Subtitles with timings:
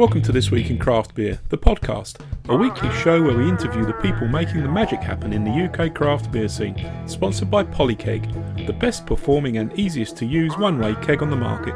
[0.00, 3.84] Welcome to This Week in Craft Beer, the podcast, a weekly show where we interview
[3.84, 6.74] the people making the magic happen in the UK craft beer scene.
[7.06, 11.36] Sponsored by Polykeg, the best performing and easiest to use one way keg on the
[11.36, 11.74] market.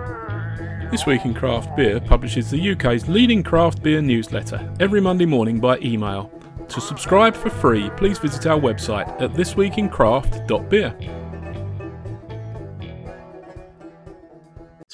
[0.91, 5.61] This Week in Craft Beer publishes the UK's leading craft beer newsletter every Monday morning
[5.61, 6.33] by email.
[6.71, 11.24] To subscribe for free, please visit our website at thisweekincraft.beer.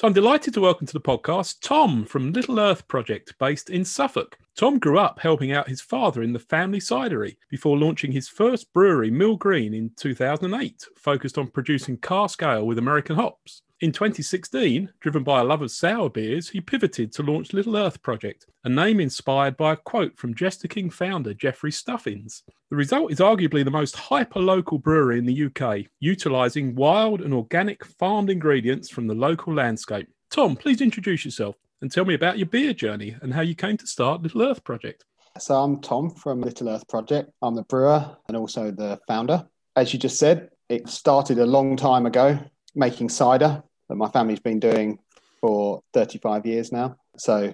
[0.01, 3.85] So I'm delighted to welcome to the podcast Tom from Little Earth Project based in
[3.85, 4.35] Suffolk.
[4.55, 8.73] Tom grew up helping out his father in the family cidery before launching his first
[8.73, 13.61] brewery, Mill Green, in 2008, focused on producing cask ale with American hops.
[13.81, 17.99] In 2016, driven by a love of sour beers, he pivoted to launch Little Earth
[18.03, 22.43] Project, a name inspired by a quote from Jester King founder Jeffrey Stuffings.
[22.69, 27.83] The result is arguably the most hyper-local brewery in the UK, utilising wild and organic
[27.83, 30.07] farmed ingredients from the local landscape.
[30.29, 33.77] Tom, please introduce yourself and tell me about your beer journey and how you came
[33.77, 35.05] to start Little Earth Project.
[35.39, 37.31] So I'm Tom from Little Earth Project.
[37.41, 39.47] I'm the brewer and also the founder.
[39.75, 42.37] As you just said, it started a long time ago
[42.75, 44.99] making cider that my family's been doing
[45.41, 46.95] for 35 years now.
[47.17, 47.53] So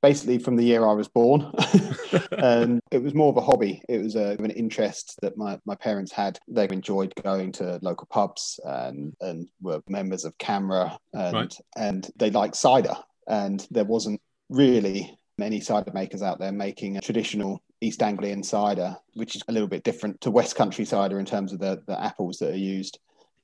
[0.00, 1.52] basically from the year I was born.
[2.38, 3.82] and it was more of a hobby.
[3.86, 6.38] It was a, an interest that my, my parents had.
[6.48, 11.54] They enjoyed going to local pubs and, and were members of CAMRA and, right.
[11.76, 12.96] and they liked cider.
[13.28, 18.96] And there wasn't really many cider makers out there making a traditional East Anglian cider,
[19.12, 22.02] which is a little bit different to West Country cider in terms of the, the
[22.02, 22.98] apples that are used.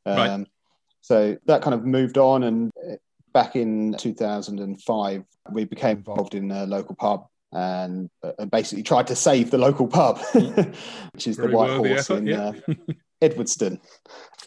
[0.07, 0.47] Um, right.
[1.01, 2.45] So that kind of moved on.
[2.45, 2.71] And
[3.33, 9.17] back in 2005, we became involved in a local pub and, uh, basically tried to
[9.17, 12.53] save the local pub, which is Very the White Horse effort, in yeah.
[12.69, 12.75] uh,
[13.21, 13.81] Edwardstone.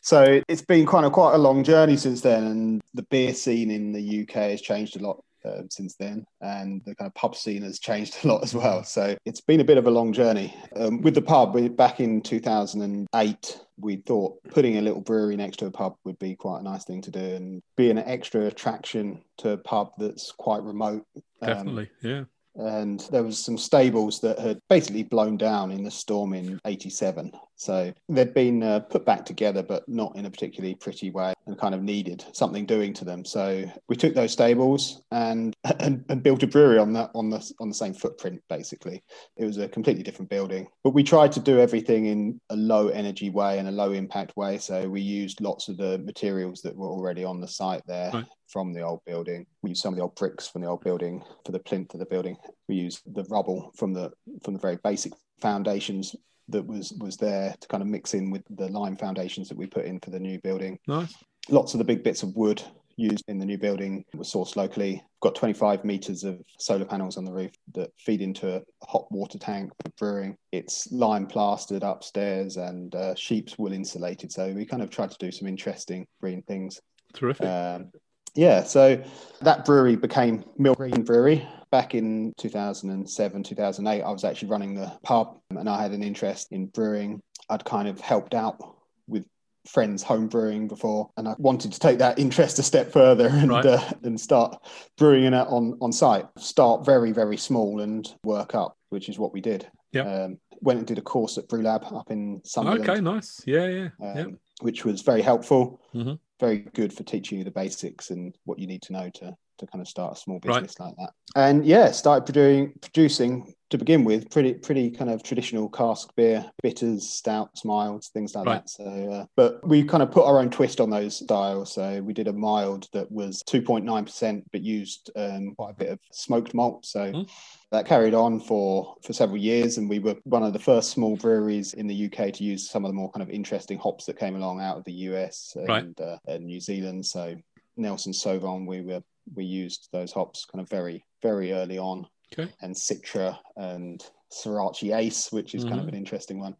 [0.01, 2.43] So it's been kind of quite a long journey since then.
[2.43, 6.81] And the beer scene in the UK has changed a lot uh, since then, and
[6.86, 8.83] the kind of pub scene has changed a lot as well.
[8.83, 10.56] So it's been a bit of a long journey.
[10.75, 15.66] Um, with the pub, back in 2008, we thought putting a little brewery next to
[15.66, 19.22] a pub would be quite a nice thing to do and be an extra attraction
[19.38, 21.06] to a pub that's quite remote.
[21.41, 22.23] Um, Definitely, um, yeah
[22.56, 27.31] and there was some stables that had basically blown down in the storm in 87
[27.63, 31.57] so they'd been uh, put back together but not in a particularly pretty way and
[31.57, 36.23] kind of needed something doing to them so we took those stables and and, and
[36.23, 39.02] built a brewery on that on the on the same footprint basically
[39.38, 42.90] it was a completely different building but we tried to do everything in a low
[42.90, 46.75] energy way and a low impact way so we used lots of the materials that
[46.75, 49.47] were already on the site there right from the old building.
[49.63, 52.00] We used some of the old bricks from the old building for the plinth of
[52.00, 52.38] the building.
[52.69, 54.12] We used the rubble from the
[54.44, 56.16] from the very basic foundations
[56.49, 59.67] that was was there to kind of mix in with the lime foundations that we
[59.67, 60.77] put in for the new building.
[60.87, 61.13] Nice.
[61.49, 62.61] Lots of the big bits of wood
[62.95, 64.93] used in the new building was sourced locally.
[64.93, 69.11] We've got 25 meters of solar panels on the roof that feed into a hot
[69.11, 70.37] water tank for brewing.
[70.51, 74.31] It's lime plastered upstairs and uh, sheep's wool insulated.
[74.31, 76.79] So we kind of tried to do some interesting green things.
[77.13, 77.47] Terrific.
[77.47, 77.91] Um,
[78.35, 79.03] yeah, so
[79.41, 84.01] that brewery became Mill Green Brewery back in 2007, 2008.
[84.01, 87.22] I was actually running the pub and I had an interest in brewing.
[87.49, 88.59] I'd kind of helped out
[89.07, 89.25] with
[89.67, 93.49] friends home brewing before and I wanted to take that interest a step further and
[93.49, 93.66] right.
[93.66, 94.57] uh, and start
[94.97, 99.31] brewing it on on site start very very small and work up which is what
[99.31, 102.89] we did yeah um, went and did a course at Brew Lab up in Sunderland
[102.89, 104.25] okay nice yeah yeah, um, yeah.
[104.61, 108.67] which was very helpful mm-hmm very good for teaching you the basics and what you
[108.67, 110.88] need to know to to kind of start a small business right.
[110.88, 111.11] like that.
[111.35, 116.45] And yeah, started producing producing to begin with pretty pretty kind of traditional cask beer,
[116.61, 118.61] bitters, stouts, milds, things like right.
[118.61, 118.69] that.
[118.69, 121.73] So, uh, but we kind of put our own twist on those styles.
[121.73, 125.89] So we did a mild that was 2.9 percent, but used um, quite a bit
[125.89, 126.85] of smoked malt.
[126.85, 127.11] So.
[127.11, 127.29] Mm.
[127.72, 131.16] That carried on for, for several years, and we were one of the first small
[131.16, 134.19] breweries in the UK to use some of the more kind of interesting hops that
[134.19, 136.00] came along out of the US and, right.
[136.00, 137.03] uh, and New Zealand.
[137.03, 137.35] So
[137.75, 139.02] Nelson Sauvin, we were
[139.34, 142.05] we used those hops kind of very very early on
[142.38, 142.52] okay.
[142.62, 145.70] and citra and Sorachi Ace, which is mm-hmm.
[145.70, 145.96] kind of mm-hmm.
[145.96, 146.56] an interesting one.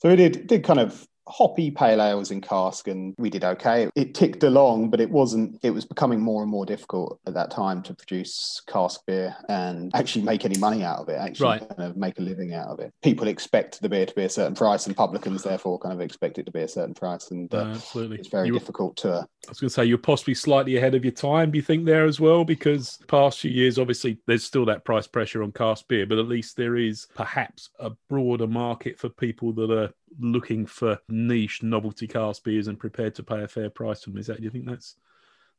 [0.00, 3.88] So we did did kind of hoppy pale ales in cask and we did okay.
[3.94, 7.50] It ticked along but it wasn't it was becoming more and more difficult at that
[7.50, 11.76] time to produce cask beer and actually make any money out of it actually right.
[11.76, 12.92] kind of make a living out of it.
[13.02, 16.38] People expect the beer to be a certain price and publicans therefore kind of expect
[16.38, 18.18] it to be a certain price and uh, absolutely.
[18.18, 21.12] it's very difficult to i was going to say you're possibly slightly ahead of your
[21.12, 22.44] time do you think there as well?
[22.44, 26.28] Because past few years obviously there's still that price pressure on cask beer but at
[26.28, 32.06] least there is perhaps a broader market for people that are looking for niche novelty
[32.06, 34.18] cask beers and prepared to pay a fair price for them.
[34.18, 34.38] Is that?
[34.38, 34.96] Do you think that's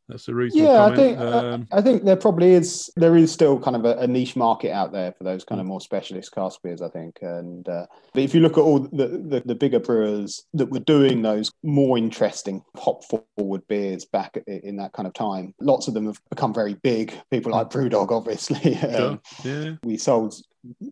[0.09, 0.65] That's a reason?
[0.65, 3.85] Yeah, I think uh, Um, I think there probably is there is still kind of
[3.85, 6.81] a, a niche market out there for those kind of more specialist cask beers.
[6.81, 10.44] I think, and uh, but if you look at all the, the the bigger brewers
[10.56, 13.03] that were doing those more interesting hop
[13.38, 17.13] forward beers back in that kind of time, lots of them have become very big.
[17.29, 18.77] People like BrewDog, obviously.
[19.00, 19.75] Um, Yeah.
[19.83, 20.33] we sold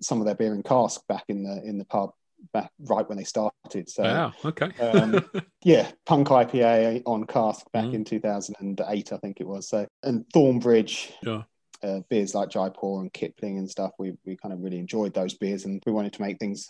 [0.02, 2.12] some of their beer in cask back in the in the pub
[2.54, 3.90] back right when they started.
[3.90, 4.34] So Wow.
[4.46, 4.72] Okay.
[4.80, 5.24] um,
[5.64, 7.94] yeah, Punk IPA on cask back Mhm.
[7.94, 9.70] in 2008, I think it was.
[9.70, 11.12] So and Thornbridge.
[11.84, 15.36] Uh, beers like Jaipur and Kipling and stuff, we we kind of really enjoyed those
[15.36, 16.66] beers, and we wanted to make things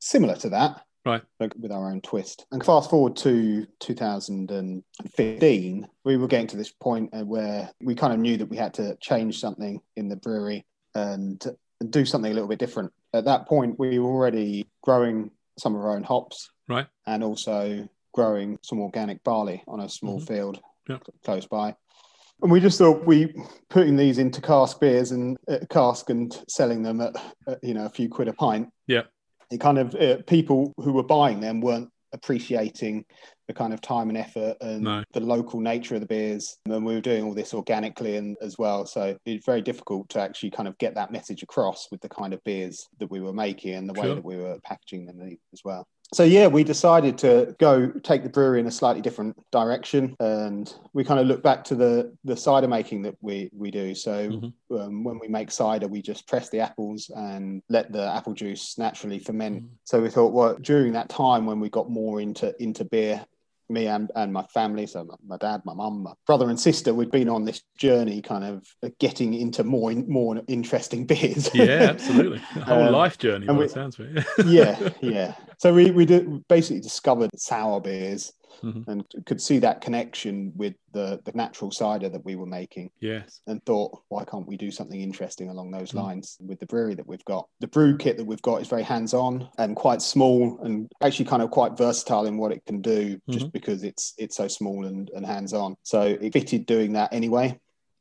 [0.00, 1.22] similar to that, Right.
[1.38, 2.46] with our own twist.
[2.50, 8.12] And fast forward to 2015, we were getting to this point uh, where we kind
[8.12, 11.44] of knew that we had to change something in the brewery and,
[11.80, 12.92] and do something a little bit different.
[13.12, 16.86] At that point, we were already growing some of our own hops, Right.
[17.06, 20.26] and also growing some organic barley on a small Mhm.
[20.26, 20.98] field Yeah.
[21.24, 21.74] close by.
[22.42, 23.34] And we just thought we
[23.68, 27.14] putting these into cask beers and uh, cask and selling them at,
[27.46, 28.72] at you know a few quid a pint.
[28.86, 29.02] Yeah.
[29.50, 33.04] It kind of uh, people who were buying them weren't appreciating
[33.50, 35.02] the kind of time and effort and No.
[35.12, 36.58] the local nature of the beers.
[36.66, 38.86] And we were doing all this organically and as well.
[38.86, 42.32] So it's very difficult to actually kind of get that message across with the kind
[42.32, 45.62] of beers that we were making and the way that we were packaging them as
[45.64, 45.84] well.
[46.12, 50.72] So yeah, we decided to go take the brewery in a slightly different direction, and
[50.92, 53.94] we kind of look back to the the cider making that we we do.
[53.94, 54.52] So Mhm.
[54.76, 58.76] um, when we make cider, we just press the apples and let the apple juice
[58.76, 59.62] naturally ferment.
[59.62, 59.68] Mhm.
[59.84, 63.24] So we thought, well, during that time when we got more into into beer,
[63.70, 66.92] me and, and my family, so my, my dad, my mum, my brother and sister,
[66.92, 68.66] we'd been on this journey, kind of
[68.98, 71.48] getting into more more interesting beers.
[71.54, 72.42] Yeah, absolutely.
[72.56, 73.98] A whole Um, life journey, by and the we- sounds
[74.46, 75.34] yeah, yeah.
[75.60, 78.88] So we we did basically discovered sour beers Mhm.
[78.88, 83.42] and could see that connection with the the natural cider that we were making, yes.
[83.46, 86.02] and thought, why can't we do something interesting along those Mm.
[86.02, 87.46] lines with the brewery that we've got?
[87.60, 91.26] The brew kit that we've got is very hands on and quite small, and actually
[91.26, 93.52] kind of quite versatile in what it can do, just Mhm.
[93.52, 95.76] because it's it's so small and and hands on.
[95.82, 97.58] So it fitted doing that anyway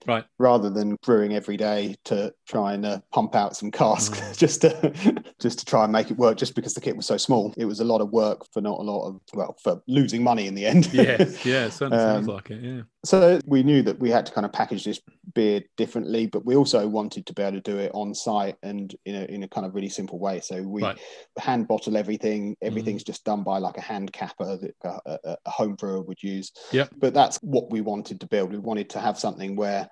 [0.07, 0.23] Right.
[0.37, 4.37] rather than brewing every day to try and uh, pump out some casks Mm.
[4.37, 7.17] just to just to try and make it work just because the kit was so
[7.17, 10.23] small it was a lot of work for not a lot of well for losing
[10.23, 11.45] money in the end Yes.
[11.45, 11.65] Yeah.
[11.69, 12.63] It certainly sounds Um, like it.
[12.63, 12.81] Yeah.
[13.03, 15.01] so we knew that we had to kind of package this
[15.35, 18.95] beer differently but we also wanted to be able to do it on site and
[19.05, 20.97] in a, in a kind of really simple way so we Right.
[21.37, 25.49] hand bottle everything everything's just done by like a hand capper that a, a, a
[25.51, 26.91] home brewer would use Yep.
[26.97, 29.88] but that's what we wanted to build we wanted to have something where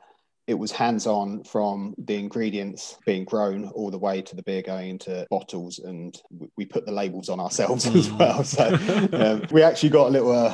[0.48, 4.90] it was hands-on from the ingredients being grown all the way to the beer going
[4.92, 6.22] into bottles and
[6.56, 8.20] we- put the labels on ourselves as Mm.
[8.20, 8.66] well so
[9.18, 10.54] um, we actually got a little uh,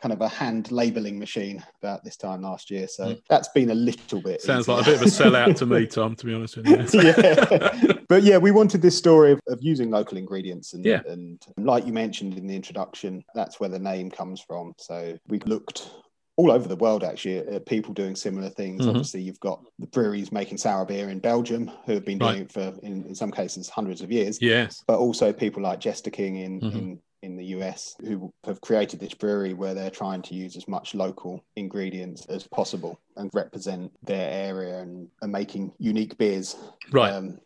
[0.00, 3.20] kind of a hand labeling machine about this time last year so Mm.
[3.28, 6.16] that's been a little bit Sounds like a bit of a sellout to me, Tom,
[6.16, 6.76] to be honest with you.
[7.02, 7.92] yeah.
[8.08, 10.72] But yeah, we wanted this story of, of using local ingredients.
[10.74, 11.00] And, Yeah.
[11.08, 14.74] and like you mentioned in the introduction, that's where the name comes from.
[14.78, 15.90] So we looked
[16.36, 18.82] all over the world actually at people doing similar things.
[18.84, 18.88] Mhm.
[18.88, 22.32] Obviously, you've got the breweries making sour beer in Belgium who have been Right.
[22.32, 24.38] doing it for, in, in some cases, hundreds of years.
[24.40, 24.82] yes.
[24.86, 26.72] But also people like Jester King in, Mhm.
[26.74, 30.66] in in the US who have created this brewery where they're trying to use as
[30.66, 36.56] much local ingredients as possible and represent their area and, and making unique beers
[36.90, 37.12] Right.
[37.12, 37.38] um,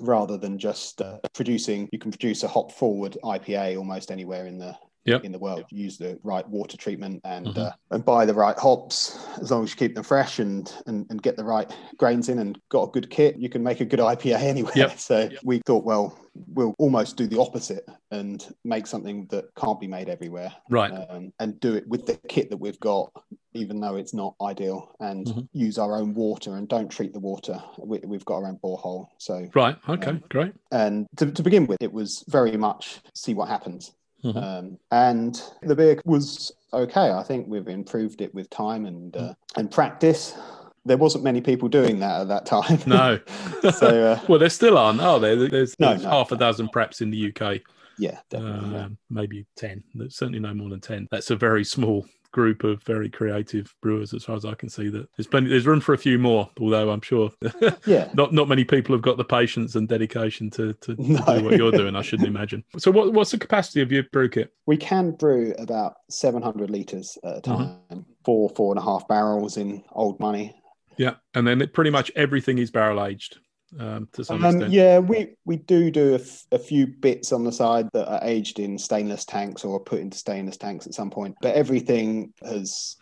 [0.00, 4.58] rather than just uh, producing you can produce a hop forward ipa almost anywhere in
[4.58, 4.74] the
[5.06, 5.24] Yep.
[5.24, 7.58] in the world use the right water treatment and Mhm.
[7.58, 11.06] uh, and buy the right hops as long as you keep them fresh and, and
[11.10, 13.84] and get the right grains in and got a good kit you can make a
[13.84, 14.98] good ipa anywhere Yep.
[14.98, 19.86] so we thought well we'll almost do the opposite and make something that can't be
[19.86, 20.90] made everywhere right.
[21.08, 23.10] um, and do it with the kit that we've got,
[23.54, 25.48] even though it's not ideal, and Mhm.
[25.54, 27.58] use our own water and don't treat the water.
[27.78, 29.06] We, we've got our own borehole.
[29.16, 29.76] So, right.
[29.88, 30.10] Okay.
[30.10, 30.52] um, great.
[30.70, 33.92] and to, to begin with, it was very much see what happens.
[34.26, 34.42] Mhm.
[34.42, 37.10] Um, and the beer was okay.
[37.12, 40.34] I think we've improved it with time and uh, and practice.
[40.84, 42.80] There wasn't many people doing that at that time.
[42.86, 43.18] No.
[43.72, 45.36] so uh, well, there still aren't, are there?
[45.36, 47.60] There's, there's no, half a dozen preps in the UK.
[47.98, 48.70] yeah, definitely.
[48.72, 48.84] yeah.
[48.84, 52.82] um, maybe 10 There's certainly no more than 10 that's a very small group of
[52.82, 55.94] very creative brewers as far as i can see that there's plenty there's room for
[55.94, 57.30] a few more although i'm sure
[57.86, 58.10] Yeah.
[58.14, 61.38] not not many people have got the patience and dedication to, to, to No.
[61.38, 64.28] do what you're doing i shouldn't imagine so what, what's the capacity of your brew
[64.28, 67.94] kit We can brew about 700 litres at a mm-hmm.
[67.94, 70.54] time, four, four and a half barrels in old money.
[70.96, 73.38] yeah and then it, pretty much everything is barrel aged
[73.78, 77.32] um, to some Um, extent yeah, we, we do do a, f- a few bits
[77.32, 80.94] on the side that are aged in stainless tanks or put into stainless tanks at
[80.94, 82.96] some point, but everything has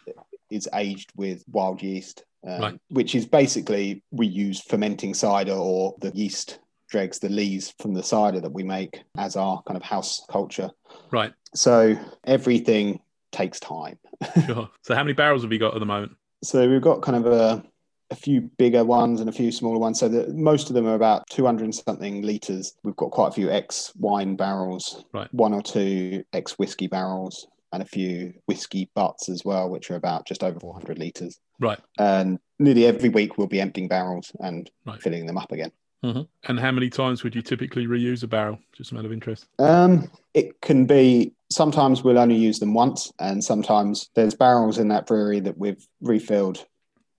[0.50, 2.80] is aged with wild yeast, um, Right.
[2.88, 8.02] which is basically we use fermenting cider or the yeast dregs, the lees from the
[8.02, 10.70] cider that we make as our kind of house culture.
[11.10, 11.32] Right.
[11.54, 13.00] So everything
[13.32, 13.98] takes time.
[14.46, 14.68] Sure.
[14.82, 16.12] So how many barrels have you got at the moment?
[16.44, 17.64] So we've got kind of a,
[18.10, 19.98] a few bigger ones and a few smaller ones.
[19.98, 22.74] So the, most of them are about 200 and something litres.
[22.82, 25.32] We've got quite a few ex wine barrels, Right.
[25.32, 29.96] one or two ex whiskey barrels, and a few whiskey butts as well, which are
[29.96, 31.40] about just over 400 litres.
[31.58, 31.78] Right.
[31.98, 35.00] And nearly every week we'll be emptying barrels and Right.
[35.00, 35.72] filling them up again.
[36.02, 38.58] And how many times would you typically reuse a barrel?
[38.76, 39.46] Just a matter of interest.
[39.58, 44.88] Um, it can be sometimes we'll only use them once, and sometimes there's barrels in
[44.88, 46.66] that brewery that we've refilled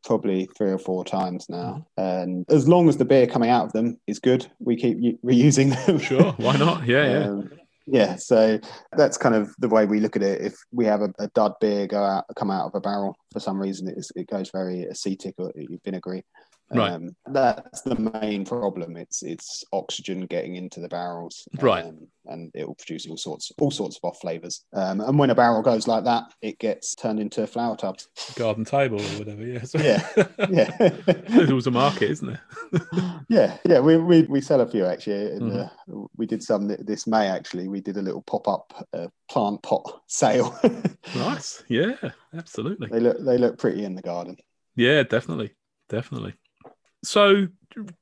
[0.05, 1.85] probably three or four times now.
[1.97, 5.85] And as long as the beer coming out of them is good, we keep reusing
[5.85, 5.99] them.
[5.99, 6.31] Sure.
[6.37, 6.75] Why not?
[6.85, 7.05] Yeah.
[7.05, 7.29] Yeah.
[7.29, 7.49] Um,
[7.87, 8.59] yeah, so
[8.93, 10.41] that's kind of the way we look at it.
[10.41, 13.39] If we have a, a dud beer go out, come out of a barrel for
[13.39, 15.51] some reason, it's, it goes very acetic or
[15.83, 16.25] vinegary.
[16.73, 16.93] Right.
[16.93, 18.97] Um, that's the main problem.
[18.97, 21.85] It's it's oxygen getting into the barrels, Right.
[21.85, 24.65] um, and it will produce all sorts all sorts of off flavors.
[24.73, 28.07] Um, and when a barrel goes like that, it gets turned into flower tubs.
[28.35, 29.45] Garden table or whatever.
[29.45, 29.63] Yeah.
[29.63, 30.07] So- Yeah.
[30.49, 30.89] Yeah,
[31.29, 32.41] There's always a market, isn't there?
[33.29, 33.79] yeah, yeah.
[33.79, 35.33] We, we we sell a few actually.
[35.33, 35.69] In Mhm.
[35.87, 37.67] the, we did some this May actually.
[37.67, 40.57] We did a little pop up uh, plant pot sale.
[41.15, 41.63] Nice.
[41.69, 41.93] Yeah.
[42.35, 42.87] Absolutely.
[42.87, 44.35] they look they look pretty in the garden.
[44.75, 45.53] Yeah, definitely,
[45.89, 46.33] definitely.
[47.05, 47.47] So,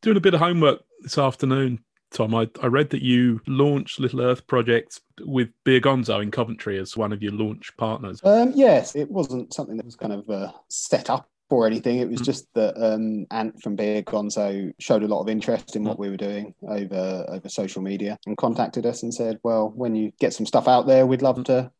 [0.01, 1.79] doing a bit of homework this afternoon,
[2.11, 6.77] Tom, I, I read that you launched Little Earth Project with Beer Gonzo in Coventry
[6.79, 8.21] as one of your launch partners.
[8.23, 11.99] Um, yes, it wasn't something that was kind of uh, set up or anything.
[11.99, 12.25] It was Mm.
[12.25, 16.09] just that um, Ant from Beer Gonzo showed a lot of interest in what we
[16.09, 20.33] were doing over over social media and contacted us and said, "Well, when you get
[20.33, 21.71] some stuff out there, we'd love to."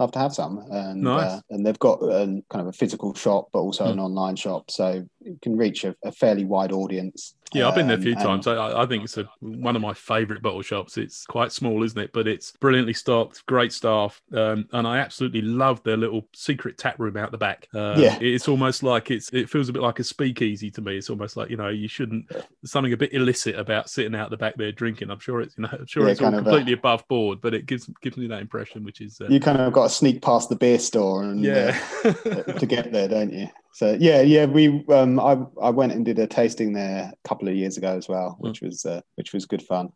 [0.00, 1.30] Love to have some, and Nice.
[1.30, 4.70] uh, and they've got um, kind of a physical shop, but also an online shop,
[4.70, 7.34] so it can reach a, a fairly wide audience.
[7.52, 8.46] Yeah, I've been there a Um, few and- times.
[8.46, 10.96] I, I think it's a, one of my favourite bottle shops.
[10.96, 12.12] It's quite small, isn't it?
[12.12, 16.98] But it's brilliantly stocked, great staff, um, and I absolutely love their little secret tap
[16.98, 17.66] room out the back.
[17.74, 18.18] Uh, Yeah.
[18.20, 19.32] it's almost like it's.
[19.32, 20.96] It feels a bit like a speakeasy to me.
[20.96, 22.30] It's almost like you know you shouldn't.
[22.64, 25.10] Something a bit illicit about sitting out the back there drinking.
[25.10, 27.06] I'm sure it's you know I'm sure Yeah, it's all kind of a- completely above
[27.08, 29.84] board, but it gives gives me that impression, which is uh, You kind of got
[29.84, 31.72] to sneak past the beer store and uh,
[32.04, 32.42] yeah.
[32.58, 33.48] to get there, don't you?
[33.72, 37.48] So yeah, yeah, we um, I I went and did a tasting there a couple
[37.48, 39.90] of years ago as well, which was uh, which was good fun.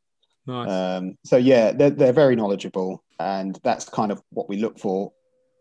[0.47, 0.71] nice.
[0.71, 5.12] Um, so yeah, they're they're very knowledgeable, and that's kind of what we look for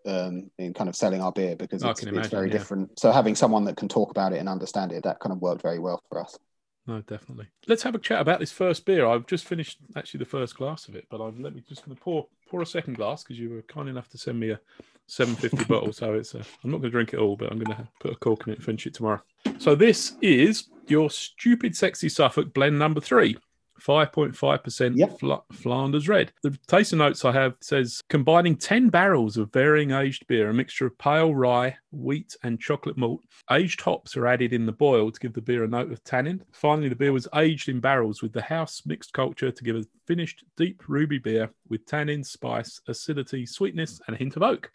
[0.06, 2.54] um, in kind of selling our beer because it's, can it's very yeah.
[2.58, 3.00] different.
[3.00, 5.62] So having someone that can talk about it and understand it, that kind of worked
[5.62, 6.38] very well for us.
[6.86, 7.48] No, definitely.
[7.68, 9.06] Let's have a chat about this first beer.
[9.06, 11.96] I've just finished actually the first glass of it, but I've let me just going
[11.96, 14.60] to pour pour a second glass because you were kind enough to send me a
[15.08, 15.94] 750 bottle.
[15.94, 18.14] So it's a, I'm not going to drink it all, but I'm going to put
[18.14, 19.22] a cork in it and finish it tomorrow.
[19.58, 23.38] So this is your stupid sexy Suffolk blend number three.
[23.82, 25.20] 5.5% Yep.
[25.20, 26.32] Fla- Flanders Red.
[26.42, 30.86] The tasting notes I have says combining 10 barrels of varying aged beer, a mixture
[30.86, 33.22] of pale rye, wheat, and chocolate malt.
[33.52, 36.44] Aged hops are added in the boil to give the beer a note of tannin.
[36.54, 39.84] Finally, the beer was aged in barrels with the house mixed culture to give a
[40.08, 44.72] finished deep ruby beer with tannin, spice, acidity, sweetness, and a hint of oak.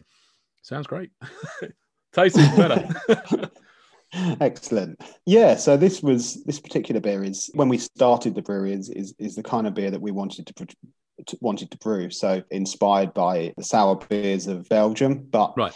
[0.61, 1.11] Sounds great.
[2.13, 2.87] Tastes better.
[4.41, 4.99] Excellent.
[5.25, 9.13] Yeah, so this was this particular beer is when we started the brewery is is,
[9.19, 10.65] is the kind of beer that we wanted to,
[11.25, 12.09] to wanted to brew.
[12.09, 15.73] So inspired by the sour beers of Belgium, but Right.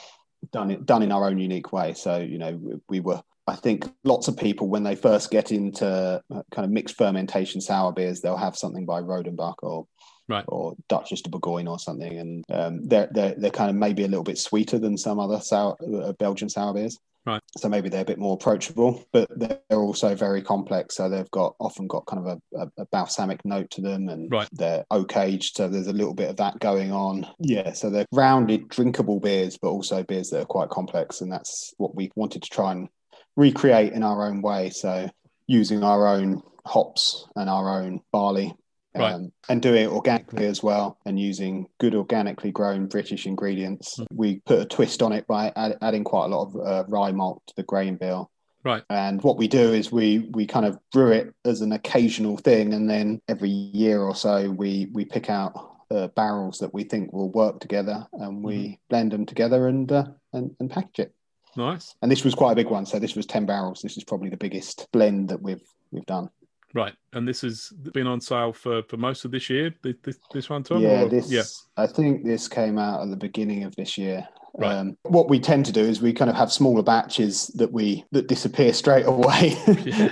[0.51, 1.93] done it done in our own unique way.
[1.93, 3.21] So you know we, we were.
[3.45, 7.59] I think lots of people when they first get into uh, kind of mixed fermentation
[7.59, 9.85] sour beers, they'll have something by Rodenbach or
[10.27, 10.45] Right.
[10.47, 14.07] or Duchesse de Bourgogne or something, and um, they're, they're they're kind of maybe a
[14.07, 17.41] little bit sweeter than some other sour uh, Belgian sour beers Right.
[17.57, 21.55] so maybe they're a bit more approachable but they're also very complex so they've got
[21.57, 24.49] often got kind of a, a, a balsamic note to them and Right.
[24.51, 28.05] they're oak aged so there's a little bit of that going on yeah so they're
[28.11, 32.43] rounded drinkable beers but also beers that are quite complex and that's what we wanted
[32.43, 32.89] to try and
[33.37, 35.09] recreate in our own way so
[35.47, 38.53] using our own hops and our own barley
[38.95, 39.13] Right.
[39.13, 43.97] um, and doing it organically as well and using good organically grown British ingredients.
[43.99, 44.05] Mm.
[44.13, 47.11] We put a twist on it by add, adding quite a lot of uh, rye
[47.11, 48.29] malt to the grain bill.
[48.63, 48.83] Right.
[48.89, 52.73] And what we do is we we kind of brew it as an occasional thing,
[52.73, 55.51] and then every year or so we we pick out
[55.91, 58.73] uh, barrels that we think will work together, and we Mm-hmm.
[58.89, 61.15] blend them together and uh, and and package it.
[61.57, 61.95] nice.
[62.01, 63.81] And this was quite a big one, so this was ten barrels.
[63.81, 66.29] This is probably the biggest blend that we've we've done.
[66.73, 66.93] Right.
[67.13, 70.63] And this has been on sale for, for most of this year, this, this, one,
[70.63, 70.81] Tom?
[70.81, 71.43] yeah, or- this yeah.
[71.77, 74.27] I think this came out at the beginning of this year.
[74.55, 74.71] Right.
[74.71, 78.05] Um, what we tend to do is we kind of have smaller batches that we
[78.11, 80.11] that disappear straight away, Yeah.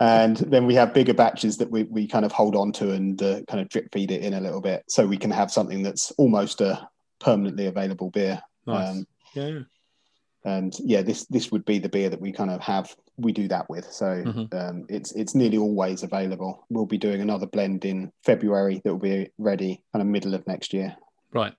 [0.00, 3.20] and then we have bigger batches that we, we kind of hold on to and
[3.20, 5.82] uh, kind of drip feed it in a little bit, so we can have something
[5.82, 6.88] that's almost a
[7.18, 8.40] permanently available beer.
[8.64, 8.90] Nice.
[8.90, 9.58] Um, yeah.
[10.44, 12.94] And yeah, this this would be the beer that we kind of have.
[13.16, 14.54] We do that with, so Mhm.
[14.54, 16.64] um, it's it's nearly always available.
[16.70, 20.46] We'll be doing another blend in February that will be ready kind of middle of
[20.46, 20.96] next year.
[21.32, 21.52] Right.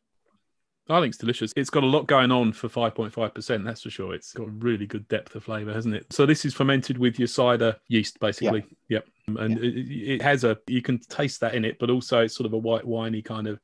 [0.89, 1.53] I think it's delicious.
[1.55, 4.13] It's got a lot going on for 5.5%, that's for sure.
[4.13, 6.11] It's got really good depth of flavour, hasn't it?
[6.11, 8.65] So this is fermented with your cider yeast, basically.
[8.89, 8.99] Yeah.
[9.27, 9.37] Yep.
[9.37, 12.45] And it, it has a, you can taste that in it, but also it's sort
[12.47, 13.59] of a white winey kind of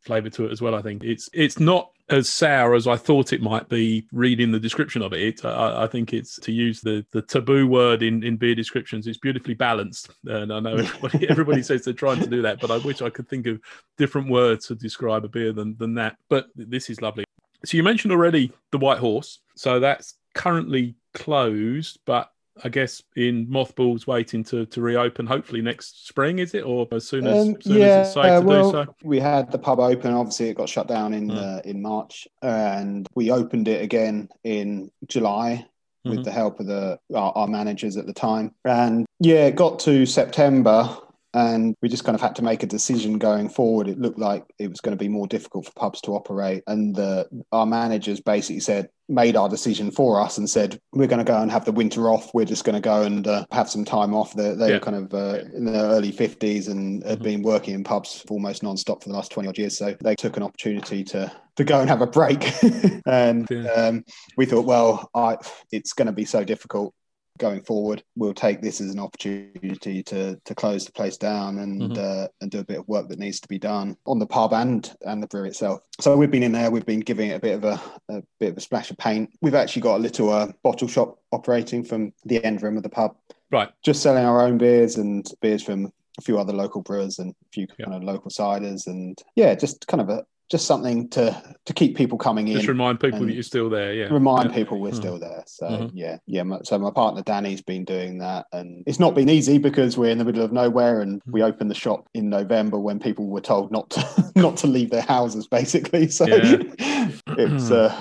[0.00, 1.02] flavour to it as well, I think.
[1.02, 5.12] It's it's not as sour as I thought it might be reading the description of
[5.12, 5.20] it.
[5.20, 9.06] it I, I think it's, to use the, the taboo word in, in beer descriptions,
[9.06, 10.10] it's beautifully balanced.
[10.24, 13.10] And I know everybody, everybody says they're trying to do that, but I wish I
[13.10, 13.60] could think of
[13.98, 16.16] different words to describe a beer than, than that.
[16.28, 17.24] But this is lovely.
[17.64, 19.40] So you mentioned already the White Horse.
[19.56, 22.30] So that's currently closed, but
[22.64, 26.64] I guess in mothballs waiting to, to reopen hopefully next spring, is it?
[26.64, 28.94] Or as soon as, Um, soon as it's safe to well, do so?
[29.04, 30.12] we had the pub open.
[30.14, 31.36] Obviously, it got shut down in Mm.
[31.58, 35.66] uh, in March, and we opened it again in July
[36.04, 38.54] with the help of the our, our managers at the time.
[38.64, 40.88] And yeah, it got to September,
[41.36, 43.88] and we just kind of had to make a decision going forward.
[43.88, 46.96] It looked like it was going to be more difficult for pubs to operate, and
[46.96, 51.30] the, our managers basically said made our decision for us and said we're going to
[51.32, 52.32] go and have the winter off.
[52.34, 54.34] We're just going to go and uh, have some time off.
[54.34, 54.74] They, they Yeah.
[54.74, 57.22] were kind of uh, in their early fifties and had Mhm.
[57.22, 59.76] been working in pubs almost non-stop for the last twenty odd years.
[59.78, 62.50] So they took an opportunity to to go and have a break.
[63.06, 63.70] and Yeah.
[63.72, 64.04] um,
[64.36, 65.36] we thought, well, I,
[65.72, 66.92] it's going to be so difficult
[67.38, 68.02] going forward.
[68.16, 71.98] We'll take this as an opportunity to to close the place down and Mhm.
[71.98, 74.52] uh, and do a bit of work that needs to be done on the pub
[74.52, 75.80] and and the brewery itself.
[76.00, 76.70] So we've been in there.
[76.70, 79.30] We've been giving it a bit of a, a bit of a splash of paint.
[79.42, 82.88] We've actually got a little uh, bottle shop operating from the end room of the
[82.88, 83.16] pub,
[83.50, 83.68] Right.
[83.84, 87.48] just selling our own beers and beers from a few other local brewers and a
[87.52, 87.84] few Yeah.
[87.86, 91.96] kind of local ciders and yeah, just kind of a just something to to keep
[91.96, 93.92] people coming in Just remind people that you're still there.
[93.92, 94.06] Yeah.
[94.12, 94.54] remind Yeah.
[94.56, 94.96] people we're Mhm.
[94.96, 95.42] still there.
[95.46, 95.90] So Mhm.
[95.94, 96.44] yeah, yeah.
[96.44, 100.10] my- So my partner Danny's been doing that, and it's not been easy because we're
[100.10, 101.32] in the middle of nowhere, and Mm-hmm.
[101.32, 104.00] we opened the shop in November when people were told not to
[104.36, 106.08] not to leave their houses, basically.
[106.08, 106.62] So Yeah.
[107.28, 107.92] it's uh,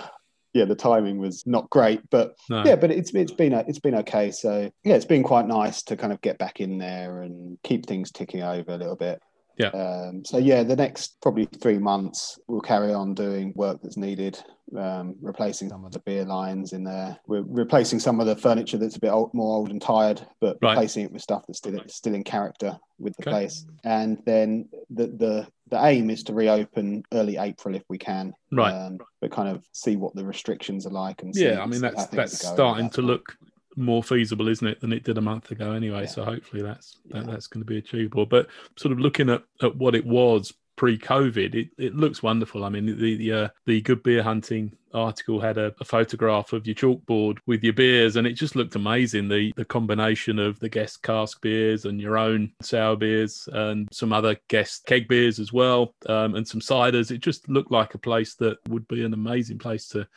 [0.54, 2.64] yeah, the timing was not great, but No.
[2.64, 4.30] yeah, but it's it's been it's been okay.
[4.32, 7.88] So yeah, it's been quite nice to kind of get back in there and keep
[7.88, 9.20] things ticking over a little bit.
[9.58, 9.68] Yeah.
[9.70, 14.38] Um, so yeah, the next probably three months we'll carry on doing work that's needed,
[14.78, 17.18] um, replacing some of the beer lines in there.
[17.28, 20.58] We're replacing some of the furniture that's a bit old, more old and tired, but
[20.62, 20.72] Right.
[20.72, 23.32] replacing it with stuff that's still still in character with the Okay.
[23.32, 23.66] place.
[23.84, 28.34] And then the the the aim is to reopen early April if we can.
[28.52, 28.72] Right.
[28.74, 31.82] Um, but kind of see what the restrictions are like and see, yeah, I mean
[31.82, 33.36] that's that's are going at starting to look
[33.76, 36.02] more feasible, isn't it, than it did a month ago anyway?
[36.02, 36.08] Yeah.
[36.08, 37.32] So hopefully that's that, Yeah.
[37.32, 38.26] that's going to be achievable.
[38.26, 42.66] But sort of looking at, at what it was pre-COVID, it, it looks wonderful.
[42.66, 46.66] I mean, the the, uh, the good beer hunting article had a, a photograph of
[46.66, 49.28] your chalkboard with your beers, and it just looked amazing.
[49.30, 54.12] The the combination of the guest cask beers and your own sour beers, and some
[54.12, 57.12] other guest keg beers as well, um, and some ciders.
[57.12, 60.08] It just looked like a place that would be an amazing place to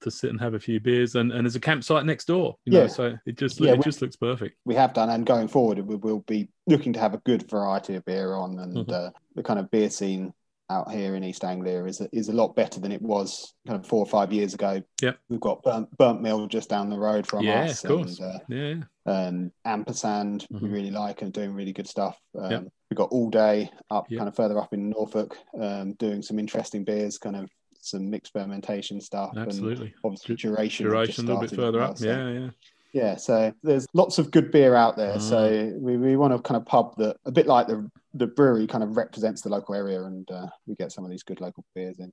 [0.00, 2.72] to sit and have a few beers and, and there's a campsite next door you
[2.72, 2.86] know Yeah.
[2.88, 5.78] so it just Yeah, it we- just looks perfect we have done, and going forward,
[5.80, 8.90] we will be looking to have a good variety of beer on, and Mhm.
[8.92, 10.32] uh, the kind of beer scene
[10.70, 13.78] out here in East Anglia is a, is a lot better than it was kind
[13.78, 14.82] of four or five years ago.
[15.02, 15.18] Yep.
[15.28, 18.34] we've got Burnt, Burnt Mill just down the road from yeah us, of course and
[18.34, 18.74] uh, yeah
[19.06, 20.72] and Ampersand we Mhm.
[20.72, 22.18] really like and doing really good stuff.
[22.38, 22.64] Um, Yep.
[22.90, 24.18] We've got All Day up Yep.
[24.18, 27.50] kind of further up in Norfolk, um, doing some interesting beers, kind of
[27.84, 30.86] some mixed fermentation stuff, and absolutely obviously Du- duration.
[30.86, 32.50] duration a little bit further up so- yeah yeah
[32.94, 35.16] yeah, so there's lots of good beer out there.
[35.16, 35.20] Mm.
[35.20, 38.68] So we, we want to kind of pub that a bit like the the brewery
[38.68, 41.64] kind of represents the local area, and uh, we get some of these good local
[41.74, 42.12] beers in.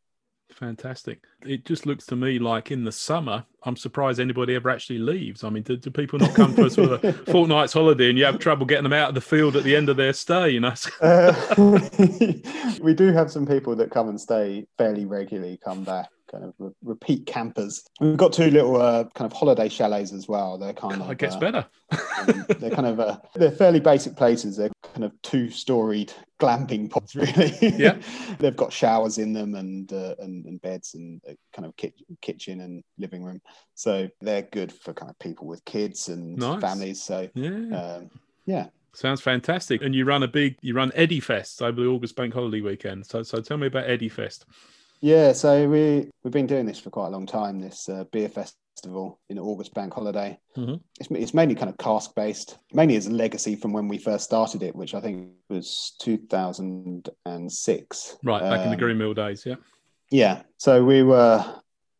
[0.53, 1.23] Fantastic.
[1.45, 5.43] It just looks to me like in the summer i'm surprised anybody ever actually leaves.
[5.43, 8.25] I mean do, do people not come for sort of a fortnight's holiday and you
[8.25, 10.59] have trouble getting them out of the field at the end of their stay you
[10.59, 10.73] know?
[11.01, 11.33] Uh,
[12.81, 16.53] we do have some people that come and stay fairly regularly, come back, kind of
[16.59, 17.83] re- repeat campers.
[17.99, 20.57] We've got two little uh, kind of holiday chalets as well.
[20.57, 24.15] They're kind it of gets uh, better um, they're kind of uh, they're fairly basic
[24.15, 24.57] places.
[24.57, 27.53] They're kind of two storied glamping pods, really.
[27.77, 27.97] Yeah.
[28.39, 31.93] they've got showers in them and uh, and, and beds and a kind of ki-
[32.21, 33.41] kitchen and living room.
[33.75, 36.61] So they're good for kind of people with kids and Nice.
[36.61, 37.01] families.
[37.01, 37.47] So yeah
[37.97, 38.09] um,
[38.45, 42.15] yeah, sounds fantastic and you run a big you run eddie fest over the august
[42.15, 44.45] bank holiday weekend so so tell me about eddie fest
[45.01, 47.59] Yeah, so we we've been doing this for quite a long time.
[47.59, 50.39] This uh, beer festival in August Bank Holiday.
[50.55, 50.79] Mhm.
[50.99, 54.25] It's it's mainly kind of cask based, mainly as a legacy from when we first
[54.25, 58.17] started it, which I think was two thousand and six.
[58.23, 59.55] Right, back in the Um, Green Mill days, yeah.
[60.11, 61.43] Yeah, so we were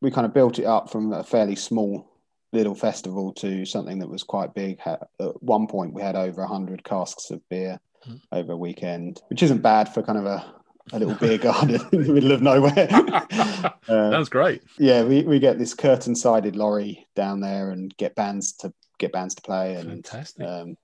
[0.01, 2.07] we kind of built it up from a fairly small
[2.53, 4.79] little festival to something that was quite big.
[4.85, 5.01] At
[5.41, 8.19] one point, we had over hundred casks of beer Mm.
[8.31, 10.43] over a weekend, which isn't bad for kind of a,
[10.93, 12.87] a little beer garden in the middle of nowhere.
[13.89, 14.61] Uh, Sounds great.
[14.77, 19.11] yeah, we, we get this curtain sided lorry down there and get bands to get
[19.11, 20.45] bands to play and Fantastic.
[20.47, 20.77] um,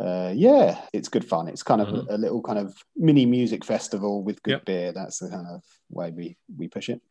[0.00, 1.48] uh, yeah, it's good fun.
[1.48, 2.08] It's kind of Mhm.
[2.08, 4.64] a, a little kind of mini music festival with good Yep.
[4.64, 4.92] beer.
[4.92, 7.02] That's the kind of way we we push it.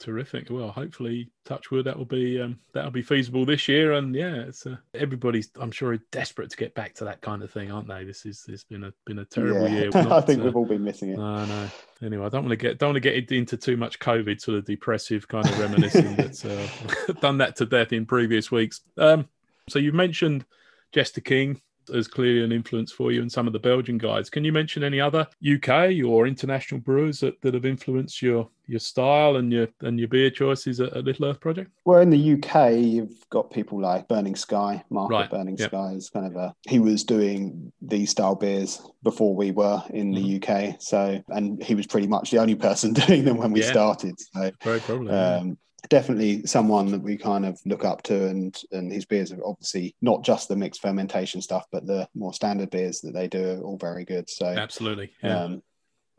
[0.00, 0.48] Terrific.
[0.50, 3.92] Well, hopefully, touch wood, that will be um, that'll be feasible this year.
[3.92, 5.50] And yeah, it's uh, everybody's.
[5.60, 8.04] I'm sure desperate to get back to that kind of thing, aren't they?
[8.04, 9.82] This is this has been a been a terrible Yeah.
[9.82, 9.90] year.
[9.94, 11.16] I think uh, we've all been missing it.
[11.16, 11.68] No, no.
[12.02, 14.58] Anyway, I don't want to get don't want to get into too much COVID sort
[14.58, 16.66] of depressive kind of reminiscing that's uh,
[17.20, 18.80] done that to death in previous weeks.
[18.98, 19.28] Um,
[19.68, 20.44] so you've mentioned
[20.92, 24.30] Jester King as clearly an influence for you and some of the Belgian guys.
[24.30, 28.80] Can you mention any other UK or international brewers that, that have influenced your your
[28.80, 31.70] style and your and your beer choices at, at Little Earth Project?
[31.84, 34.82] Well, in the UK, you've got people like Burning Sky.
[34.90, 35.70] Mark Right, Burning yep.
[35.70, 40.12] Sky is kind of a he was doing these style beers before we were in
[40.12, 40.70] the mm-hmm.
[40.72, 40.80] UK.
[40.80, 43.70] So, and he was pretty much the only person doing them when we Yeah.
[43.70, 44.14] started.
[44.18, 45.12] So, Very probably.
[45.12, 45.36] yeah.
[45.36, 49.44] Um, definitely someone that we kind of look up to and and his beers are
[49.44, 53.52] obviously not just the mixed fermentation stuff but the more standard beers that they do
[53.52, 55.10] are all very good so Absolutely.
[55.22, 55.42] Yeah.
[55.44, 55.62] um,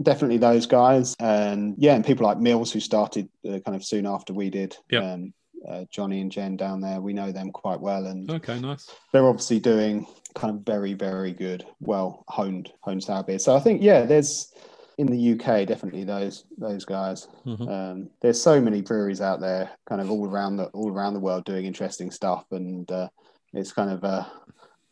[0.01, 4.05] definitely those guys and yeah and people like mills who started uh, kind of soon
[4.05, 5.03] after we did Yep.
[5.03, 5.33] um,
[5.67, 8.89] uh, johnny and jen down there we know them quite well and okay, nice.
[9.11, 13.59] they're obviously doing kind of very very good well honed honed sour beers so i
[13.59, 14.53] think yeah there's
[14.97, 17.67] in the uk definitely those those guys Mhm.
[17.69, 21.19] um, there's so many breweries out there, kind of all around the all around the
[21.19, 23.07] world, doing interesting stuff, and uh,
[23.53, 24.25] it's kind of uh,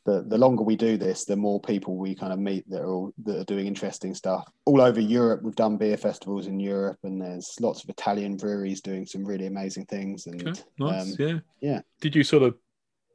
[0.05, 2.91] the the longer we do this, the more people we kind of meet that are
[2.93, 5.41] all, that are doing interesting stuff all over Europe.
[5.41, 9.47] We've done beer festivals in Europe, and there's lots of Italian breweries doing some really
[9.47, 10.27] amazing things.
[10.27, 11.11] And Okay, nice.
[11.11, 11.39] um, yeah.
[11.61, 11.81] yeah.
[12.01, 12.55] Did you sort of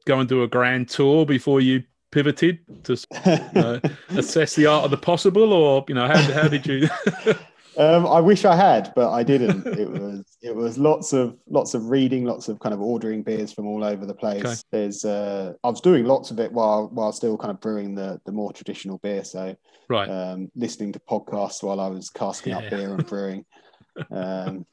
[0.05, 4.91] go and do a grand tour before you pivoted to uh, assess the art of
[4.91, 6.87] the possible, or you know, how, how did you?
[7.77, 9.65] Um, I wish I had, but I didn't.
[9.65, 13.53] it was it was lots of lots of reading, lots of kind of ordering beers
[13.53, 14.43] from all over the place.
[14.43, 14.55] Okay.
[14.69, 18.19] There's uh, I was doing lots of it while while still kind of brewing the
[18.25, 19.23] the more traditional beer.
[19.23, 19.55] So
[19.87, 20.09] right.
[20.09, 23.45] um, listening to podcasts while I was casking up beer and brewing.
[24.11, 24.65] Um,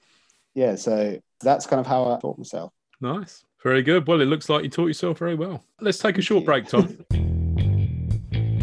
[0.55, 2.73] yeah, so that's kind of how I taught myself.
[3.01, 3.45] Nice.
[3.63, 4.07] Very good.
[4.07, 5.65] Well, it looks like you taught yourself very well.
[5.81, 7.05] Let's take a short break, Tom.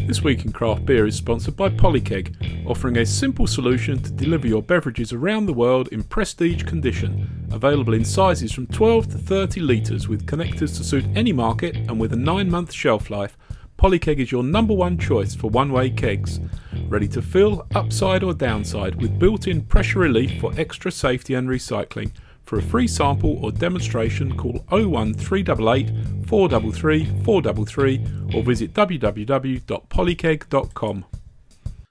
[0.07, 4.47] this week in craft beer is sponsored by Polykeg, offering a simple solution to deliver
[4.47, 7.47] your beverages around the world in prestige condition.
[7.51, 11.99] Available in sizes from 12 to 30 litres with connectors to suit any market and
[11.99, 13.37] with a 9 month shelf life.
[13.77, 16.39] Polykeg is your number one choice for one way kegs.
[16.87, 21.49] Ready to fill, upside or downside, with built in pressure relief for extra safety and
[21.49, 22.11] recycling.
[22.43, 31.05] For a free sample or demonstration, call 01388 433 433 or visit www.polykeg.com.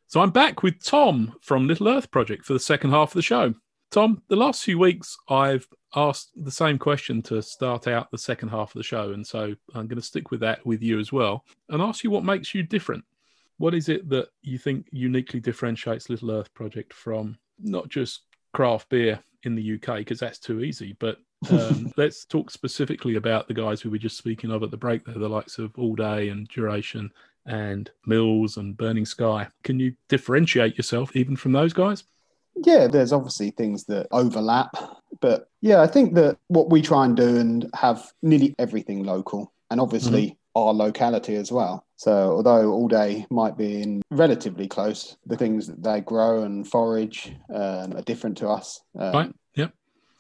[0.07, 3.23] So I'm back with Tom from Little Earth Project for the second half of the
[3.23, 3.55] show.
[3.91, 8.51] Tom, the last few weeks I've asked the same question to start out the second
[8.51, 11.13] half of the show, and so I'm going to stick with that with you as
[11.13, 13.05] well and ask you what makes you different.
[13.57, 18.91] What is it that you think uniquely differentiates Little Earth Project from not just craft
[18.91, 21.19] beer in the UK, because that's too easy, but
[21.51, 25.05] um, let's talk specifically about the guys we were just speaking of at the break
[25.05, 27.11] there, the likes of All Day and Duration
[27.47, 29.49] and Mills and Burning Sky.
[29.65, 32.05] Can you differentiate yourself even from those guys?
[32.55, 34.77] Yeah, there's obviously things that overlap,
[35.21, 39.53] but yeah, I think that what we try and do and have nearly everything local,
[39.71, 41.85] and obviously our locality as well.
[41.97, 46.69] So although all day might be in relatively close, the things that they grow and
[46.69, 48.81] forage um, are different to us.
[48.99, 49.33] Um, Right.
[49.55, 49.73] Yep.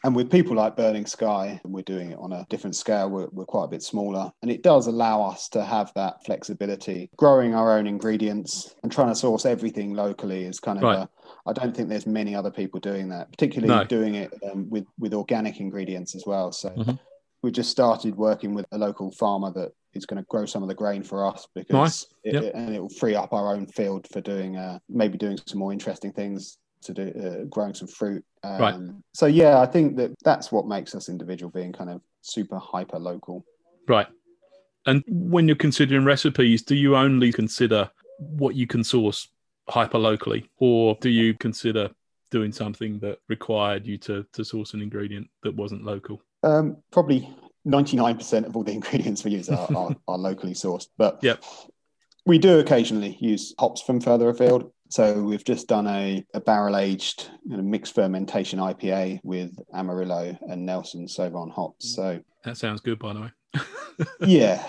[0.04, 3.08] And with people like Burning Sky, we're doing it on a different scale.
[3.08, 4.32] We're, we're quite a bit smaller.
[4.42, 7.10] And it does allow us to have that flexibility.
[7.16, 10.98] Growing our own ingredients and trying to source everything locally is kind of Right.
[10.98, 11.08] a,
[11.46, 13.84] I don't think there's many other people doing that, particularly No.
[13.84, 16.50] doing it um, with, with organic ingredients as well.
[16.52, 16.98] So Mhm.
[17.42, 20.68] we just started working with a local farmer that is going to grow some of
[20.68, 22.06] the grain for us because Nice.
[22.24, 22.42] it, Yep.
[22.44, 25.58] it- and it will free up our own field for doing uh, maybe doing some
[25.58, 28.74] more interesting things to do uh, growing some fruit um, Right.
[29.14, 32.98] so yeah i think that that's what makes us individual being kind of super hyper
[32.98, 33.44] local
[33.88, 34.06] Right.
[34.86, 39.28] And when you're considering recipes, do you only consider what you can source
[39.68, 41.90] hyper locally, or do you consider
[42.30, 46.22] doing something that required you to to source an ingredient that wasn't local?
[46.44, 47.28] Um, probably
[47.66, 51.42] 99% of all the ingredients we use are, are, are locally sourced, but Yep.
[52.26, 54.72] we do occasionally use hops from further afield.
[54.90, 60.36] So we've just done a, a barrel aged you know, mixed fermentation IPA with Amarillo
[60.42, 61.94] and Nelson Sauvin hops.
[61.94, 63.30] So That sounds good, by the way.
[64.20, 64.62] yeah.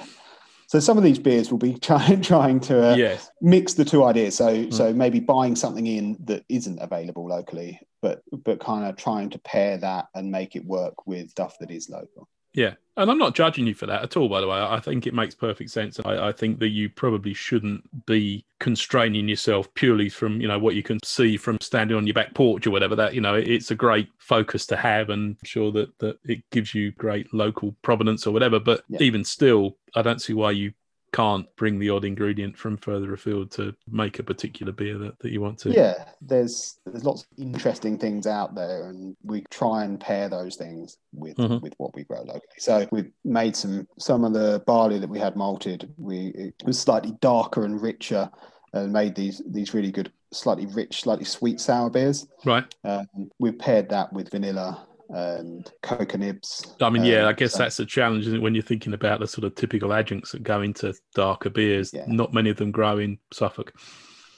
[0.67, 3.29] So some of these beers will be trying trying to uh, yes.
[3.41, 4.35] mix the two ideas.
[4.35, 9.29] So so maybe buying something in that isn't available locally, but but kind of trying
[9.31, 12.27] to pair that and make it work with stuff that is local.
[12.53, 12.75] Yeah.
[12.95, 14.55] And I'm not judging you for that at all, by the way.
[14.59, 15.99] I think it makes perfect sense.
[16.05, 20.75] I, I think that you probably shouldn't be constraining yourself purely from, you know, what
[20.75, 22.95] you can see from standing on your back porch or whatever.
[22.95, 26.47] That, you know, it's a great focus to have and I'm sure that, that it
[26.51, 28.59] gives you great local provenance or whatever.
[28.59, 29.01] But Yeah.
[29.01, 30.73] even still, I don't see why you
[31.13, 35.31] can't bring the odd ingredient from further afield to make a particular beer that, that
[35.31, 35.69] you want to.
[35.71, 40.55] Yeah, there's there's lots of interesting things out there, and we try and pair those
[40.57, 41.61] things with Mhm.
[41.61, 42.41] with what we grow locally.
[42.57, 45.93] So we've made some some of the barley that we had malted.
[45.97, 48.29] We it was slightly darker and richer,
[48.73, 52.27] and made these these really good, slightly rich, slightly sweet sour beers.
[52.43, 52.65] Right.
[52.83, 53.07] Um,
[53.39, 55.71] we've paired that with vanilla and
[56.17, 56.75] nibs.
[56.81, 58.93] I mean, yeah, Um, I guess so- that's a challenge isn't it, when you're thinking
[58.93, 61.91] about the sort of typical adjuncts that go into darker beers.
[61.93, 62.05] Yeah.
[62.07, 63.73] Not many of them grow in Suffolk.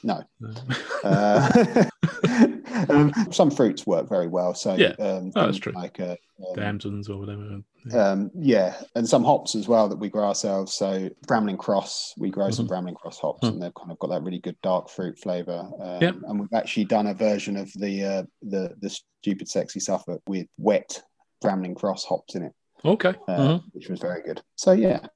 [0.02, 0.22] No.
[0.40, 0.54] No.
[1.02, 1.84] Uh,
[2.88, 4.54] um, some fruits work very well.
[4.54, 4.94] So Yeah.
[4.98, 5.72] um, Oh, that's true.
[5.72, 6.16] like uh,
[6.48, 7.60] um, Damsons or whatever.
[7.94, 10.74] um, yeah, and some hops as well that we grow ourselves.
[10.74, 13.52] So Bramling Cross, we grow some Bramling Cross hops, Mhm.
[13.52, 15.68] and they've kind of got that really good dark fruit flavour.
[15.80, 16.14] Um, Yep.
[16.26, 20.46] And we've actually done a version of the uh, the the stupid sexy Suffolk with
[20.58, 21.02] wet
[21.44, 22.52] Bramling Cross hops in it,
[22.84, 23.14] Okay.
[23.28, 23.62] uh, Mhm.
[23.72, 24.40] which was very good.
[24.56, 25.06] So yeah,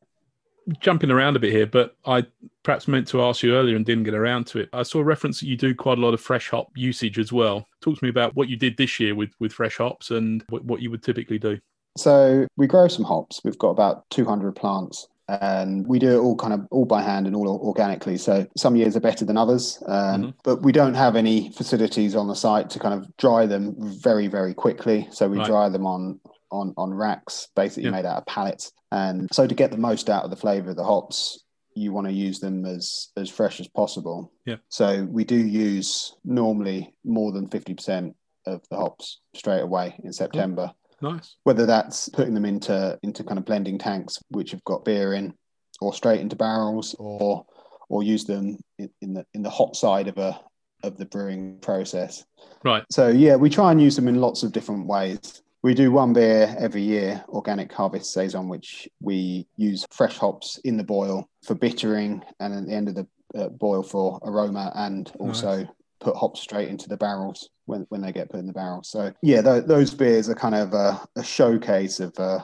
[0.80, 2.24] Jumping around a bit here, but I
[2.62, 4.68] perhaps meant to ask you earlier and didn't get around to it.
[4.72, 7.32] I saw a reference that you do quite a lot of fresh hop usage as
[7.32, 7.66] well.
[7.80, 10.64] Talk to me about what you did this year with, with fresh hops and what,
[10.64, 11.58] what you would typically do.
[11.96, 13.40] So we grow some hops.
[13.44, 17.26] We've got about 200 plants and we do it all kind of all by hand
[17.26, 18.16] and all organically.
[18.18, 20.34] So some years are better than others, um, Mhm.
[20.44, 24.26] but we don't have any facilities on the site to kind of dry them very,
[24.26, 25.08] very quickly.
[25.12, 25.46] So we Right.
[25.46, 27.90] dry them on on on racks, basically Yeah.
[27.90, 28.72] made out of pallets.
[28.92, 32.06] And so to get the most out of the flavor of the hops, you want
[32.08, 34.32] to use them as as fresh as possible.
[34.46, 34.56] Yeah.
[34.68, 38.14] So we do use normally more than 50%
[38.46, 41.36] of the hops straight away in September Nice.
[41.44, 45.34] whether that's putting them into into kind of blending tanks which have got beer in
[45.80, 47.44] or straight into barrels or
[47.90, 50.40] or use them in, in the in the hot side of a
[50.82, 52.24] of the brewing process
[52.64, 52.82] Right.
[52.90, 56.12] so yeah we try and use them in lots of different ways we do one
[56.12, 61.54] beer every year organic harvest saison which we use fresh hops in the boil for
[61.54, 65.66] bittering and at the end of the uh, boil for aroma and also
[66.00, 68.82] put hops straight into the barrels when, when they get put in the barrel.
[68.82, 72.40] So yeah, th- those beers are kind of a, a showcase of, uh,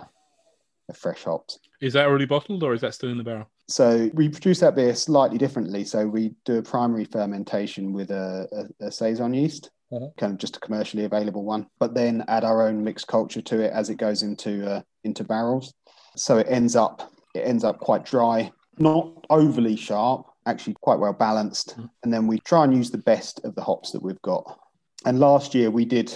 [0.88, 1.58] of fresh hops.
[1.80, 3.50] Is that already bottled or is that still in the barrel?
[3.68, 5.84] So we produce that beer slightly differently.
[5.84, 10.16] So we do a primary fermentation with a, a, a saison yeast, Mhm.
[10.16, 13.60] kind of just a commercially available one, but then add our own mixed culture to
[13.60, 15.74] it as it goes into uh, into barrels.
[16.16, 21.12] So it ends up it ends up quite dry, not overly sharp, actually quite well
[21.12, 21.76] balanced.
[21.78, 21.90] Mhm.
[22.02, 24.58] And then we try and use the best of the hops that we've got.
[25.04, 26.12] And last year we did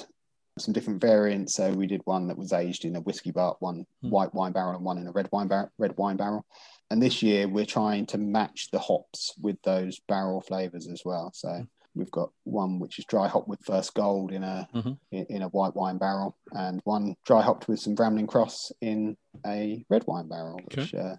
[0.59, 1.54] some different variants.
[1.54, 4.11] So we did one that was aged in a whiskey butt, one Hmm.
[4.11, 6.44] white wine barrel, and one in a red wine bar- red wine barrel.
[6.90, 11.30] And this year we're trying to match the hops with those barrel flavors as well.
[11.35, 14.98] So we've got one which is dry hop with first gold in a Mhm.
[15.11, 19.16] in, in a white wine barrel, and one dry hopped with some Bramling Cross in
[19.46, 21.16] a red wine barrel, which uh,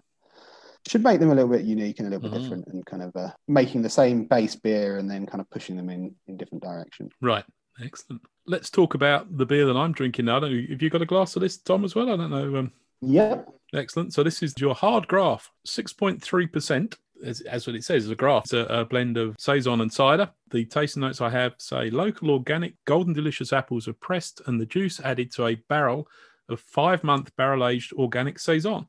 [0.88, 2.42] should make them a little bit unique and a little bit Mhm.
[2.42, 5.76] different, and kind of uh, making the same base beer and then kind of pushing
[5.76, 7.12] them in in different directions.
[7.20, 7.44] Right.
[7.82, 8.22] Excellent.
[8.46, 10.36] Let's talk about the beer that I'm drinking now.
[10.36, 12.10] I don't know, have you got a glass of this, Tom, as well?
[12.12, 12.56] I don't know.
[12.56, 12.72] Um,
[13.04, 13.48] Yep.
[13.74, 14.12] Excellent.
[14.14, 16.96] So this is your hard graph, 6.3%.
[17.24, 18.44] As, as what it says, a graph.
[18.44, 20.30] It's a, a blend of Saison and cider.
[20.50, 24.66] The tasting notes I have say local organic golden delicious apples are pressed and the
[24.66, 26.08] juice added to a barrel
[26.48, 28.86] of five month barrel aged organic Saison.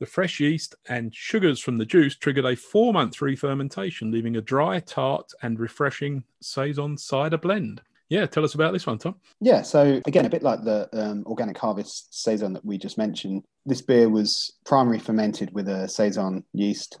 [0.00, 4.36] The fresh yeast and sugars from the juice triggered a four month re fermentation, leaving
[4.36, 7.80] a dry, tart, and refreshing Saison cider blend.
[8.08, 9.14] Yeah, tell us about this one, Tom.
[9.40, 13.42] Yeah, so again, a bit like the um, organic harvest saison that we just mentioned,
[13.64, 16.98] this beer was primary fermented with a saison yeast,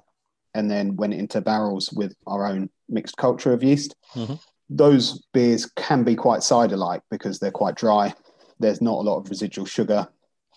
[0.54, 3.94] and then went into barrels with our own mixed culture of yeast.
[4.14, 4.38] Mhm.
[4.68, 8.14] Those beers can be quite cider-like because they're quite dry.
[8.58, 10.08] There's not a lot of residual sugar.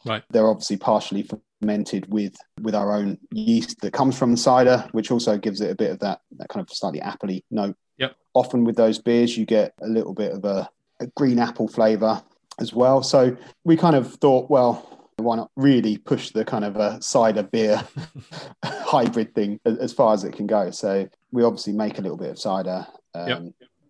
[0.05, 0.23] Right.
[0.29, 1.27] They're obviously partially
[1.61, 5.71] fermented with with our own yeast that comes from the cider, which also gives it
[5.71, 7.75] a bit of that that kind of slightly appley note.
[7.97, 8.15] Yep.
[8.33, 10.69] Often with those beers, you get a little bit of a
[11.01, 12.23] a green apple flavour
[12.59, 13.03] as well.
[13.03, 17.43] So we kind of thought, well, why not really push the kind of a cider
[17.43, 17.81] beer
[18.63, 20.71] hybrid thing as far as it can go?
[20.71, 22.85] So we obviously make a little bit of cider.
[23.13, 23.43] Um, yep.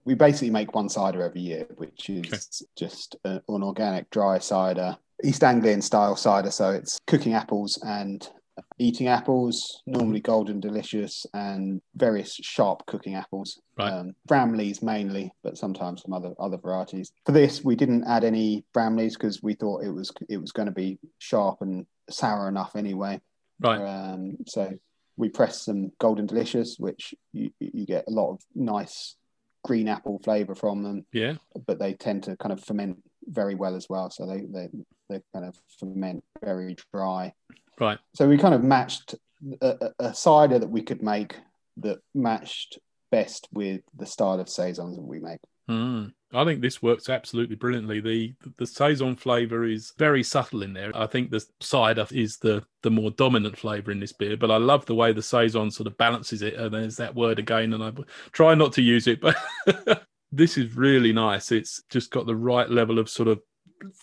[0.05, 2.69] We basically make one cider every year, which is okay.
[2.75, 6.51] just a, an organic dry cider, East Anglian style cider.
[6.51, 8.27] So it's cooking apples and
[8.77, 13.61] eating apples, normally golden delicious, and various sharp cooking apples.
[13.77, 13.91] Right.
[13.91, 17.11] Um, Bramleys mainly, but sometimes some other other varieties.
[17.25, 20.67] For this, we didn't add any Bramleys because we thought it was it was going
[20.67, 23.21] to be sharp and sour enough anyway.
[23.59, 23.81] Right.
[23.81, 24.73] Um, so
[25.17, 29.15] we pressed some golden delicious, which you, you get a lot of nice
[29.63, 31.05] green apple flavor from them.
[31.11, 31.35] Yeah.
[31.65, 34.09] But they tend to kind of ferment very well as well.
[34.09, 34.69] So they they
[35.09, 37.33] they kind of ferment very dry.
[37.79, 37.99] Right.
[38.13, 39.15] So we kind of matched
[39.61, 41.35] a, a cider that we could make
[41.77, 42.79] that matched
[43.11, 45.39] best with the style of saisons that we make.
[45.69, 46.13] Mm.
[46.33, 48.01] I think this works absolutely brilliantly.
[48.01, 50.91] The the saison flavour is very subtle in there.
[50.93, 54.57] I think the cider is the the more dominant flavour in this beer, but I
[54.57, 56.55] love the way the saison sort of balances it.
[56.55, 57.91] And there's that word again, and I
[58.31, 59.37] try not to use it, but
[60.31, 61.51] this is really nice.
[61.51, 63.41] It's just got the right level of sort of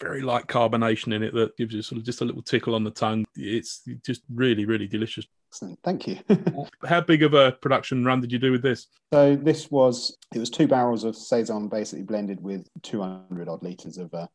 [0.01, 2.85] very light carbonation in it that gives you sort of just a little tickle on
[2.85, 3.25] the tongue.
[3.37, 5.27] It's just really, really delicious.
[5.51, 5.79] Excellent.
[5.85, 6.19] Thank you.
[6.87, 8.87] How big of a production run did you do with this?
[9.13, 13.99] So this was it was two barrels of saison basically blended with 200 odd liters
[13.99, 14.27] of uh,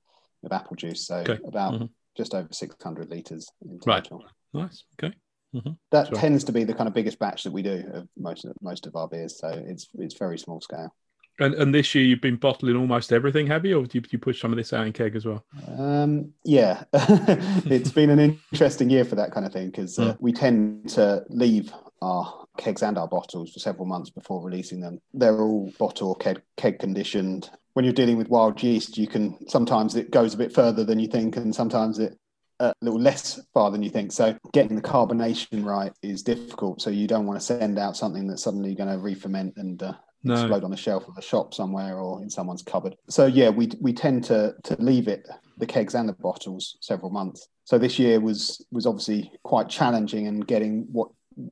[0.43, 1.07] of apple juice.
[1.07, 1.39] So okay.
[1.45, 1.85] about mm-hmm.
[2.15, 4.19] just over 600 liters in total.
[4.19, 4.63] Right.
[4.63, 4.83] Nice.
[5.01, 5.15] Okay.
[5.55, 5.71] Mm-hmm.
[5.91, 6.19] That Sorry.
[6.19, 8.85] tends to be the kind of biggest batch that we do of most of most
[8.85, 9.39] of our beers.
[9.39, 10.93] So it's it's very small scale.
[11.39, 14.09] And, and this year you've been bottling almost everything, have you, or do you, do
[14.11, 15.45] you push some of this out in keg as well?
[15.77, 18.19] Um, yeah, it's been an
[18.51, 20.17] interesting year for that kind of thing because uh, mm.
[20.19, 21.71] we tend to leave
[22.01, 24.99] our kegs and our bottles for several months before releasing them.
[25.13, 27.49] They're all bottle or keg, keg conditioned.
[27.73, 30.99] When you're dealing with wild yeast, you can sometimes it goes a bit further than
[30.99, 32.17] you think, and sometimes it
[32.59, 34.11] a little less far than you think.
[34.11, 36.81] So getting the carbonation right is difficult.
[36.81, 39.93] So you don't want to send out something that's suddenly going to re-ferment and uh,
[40.23, 40.33] no.
[40.33, 42.95] explode on the shelf of a shop somewhere or in someone's cupboard.
[43.09, 45.27] So yeah, we we tend to to leave it
[45.57, 47.47] the kegs and the bottles several months.
[47.65, 51.09] So this year was was obviously quite challenging and getting what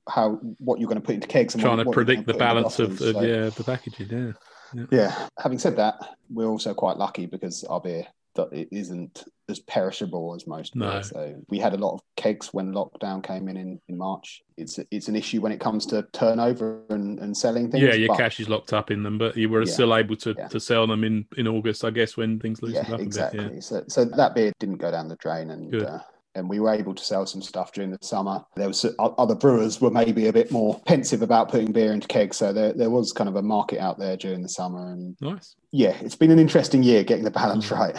[0.10, 2.34] how what you're going to put into kegs and trying what, to what predict the
[2.34, 4.32] balance of, of so, yeah the packaging yeah.
[4.74, 4.86] yeah.
[4.92, 5.96] yeah having said that
[6.30, 10.76] we're also quite lucky because our beer that it isn't as perishable as most.
[10.76, 11.02] No.
[11.02, 14.42] So we had a lot of kegs when lockdown came in, in in March.
[14.58, 17.84] It's it's an issue when it comes to turnover and, and selling things.
[17.84, 20.16] Yeah, your but, cash is locked up in them, but you were yeah, still able
[20.18, 20.48] to, yeah.
[20.48, 23.40] to sell them in, in August, I guess, when things loosened yeah, up exactly.
[23.40, 23.54] a bit.
[23.56, 23.60] Yeah.
[23.62, 26.00] So so that beer didn't go down the drain, and uh,
[26.36, 28.44] and we were able to sell some stuff during the summer.
[28.56, 32.38] There was other brewers were maybe a bit more pensive about putting beer into kegs,
[32.38, 34.92] so there, there was kind of a market out there during the summer.
[34.92, 37.78] And nice, yeah, it's been an interesting year getting the balance mm.
[37.80, 37.96] right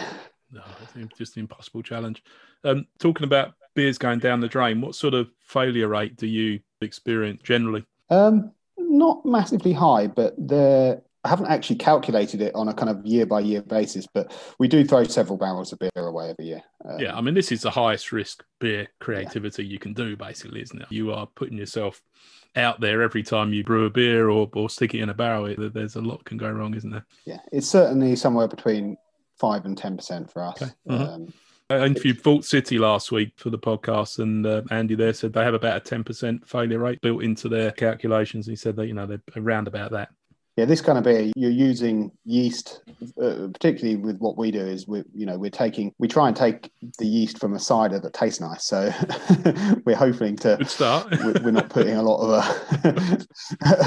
[0.51, 0.61] no,
[0.95, 2.23] it's just an impossible challenge.
[2.63, 6.59] Um, talking about beers going down the drain, what sort of failure rate do you
[6.81, 7.85] experience generally?
[8.09, 11.01] Um, not massively high, but there.
[11.23, 14.69] I haven't actually calculated it on a kind of year by year basis, but we
[14.69, 16.61] do throw several barrels of beer away every year.
[16.85, 19.71] Um, yeah, I mean, this is the highest risk beer creativity yeah.
[19.73, 20.87] you can do, basically, isn't it?
[20.89, 22.01] You are putting yourself
[22.55, 25.53] out there every time you brew a beer or, or stick it in a barrel.
[25.57, 27.05] There's a lot can go wrong, isn't there?
[27.25, 28.95] Yeah, it's certainly somewhere between
[29.39, 30.61] five and ten percent for us.
[30.61, 30.71] Okay.
[30.89, 31.03] Mm-hmm.
[31.03, 31.33] Um,
[31.69, 35.43] I interviewed Vault City last week for the podcast, and uh, Andy there said they
[35.43, 38.47] have about a ten percent failure rate built into their calculations.
[38.47, 40.09] He said that you know they're around about that.
[40.57, 42.81] Yeah, this kind of beer, you're using yeast,
[43.21, 46.35] uh, particularly with what we do is we, you know, we're taking, we try and
[46.35, 48.65] take the yeast from a cider that tastes nice.
[48.65, 48.91] So
[49.85, 50.57] we're hoping to.
[50.57, 51.15] Good start.
[51.43, 52.29] we're not putting a lot of
[52.83, 53.25] a,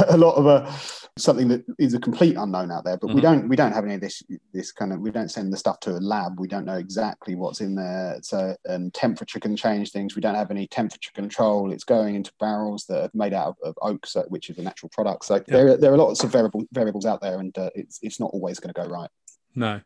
[0.14, 0.72] a lot of a
[1.18, 2.96] something that is a complete unknown out there.
[2.96, 3.16] But mm-hmm.
[3.16, 5.56] we don't we don't have any of this this kind of we don't send the
[5.56, 6.38] stuff to a lab.
[6.38, 8.18] We don't know exactly what's in there.
[8.22, 10.14] So and temperature can change things.
[10.14, 11.72] We don't have any temperature control.
[11.72, 14.62] It's going into barrels that are made out of, of oak, so, which is a
[14.62, 15.24] natural product.
[15.24, 16.30] So there there are lots of
[16.72, 19.10] variable, variables out there, and uh, it's it's not always going to go right.
[19.54, 19.80] No,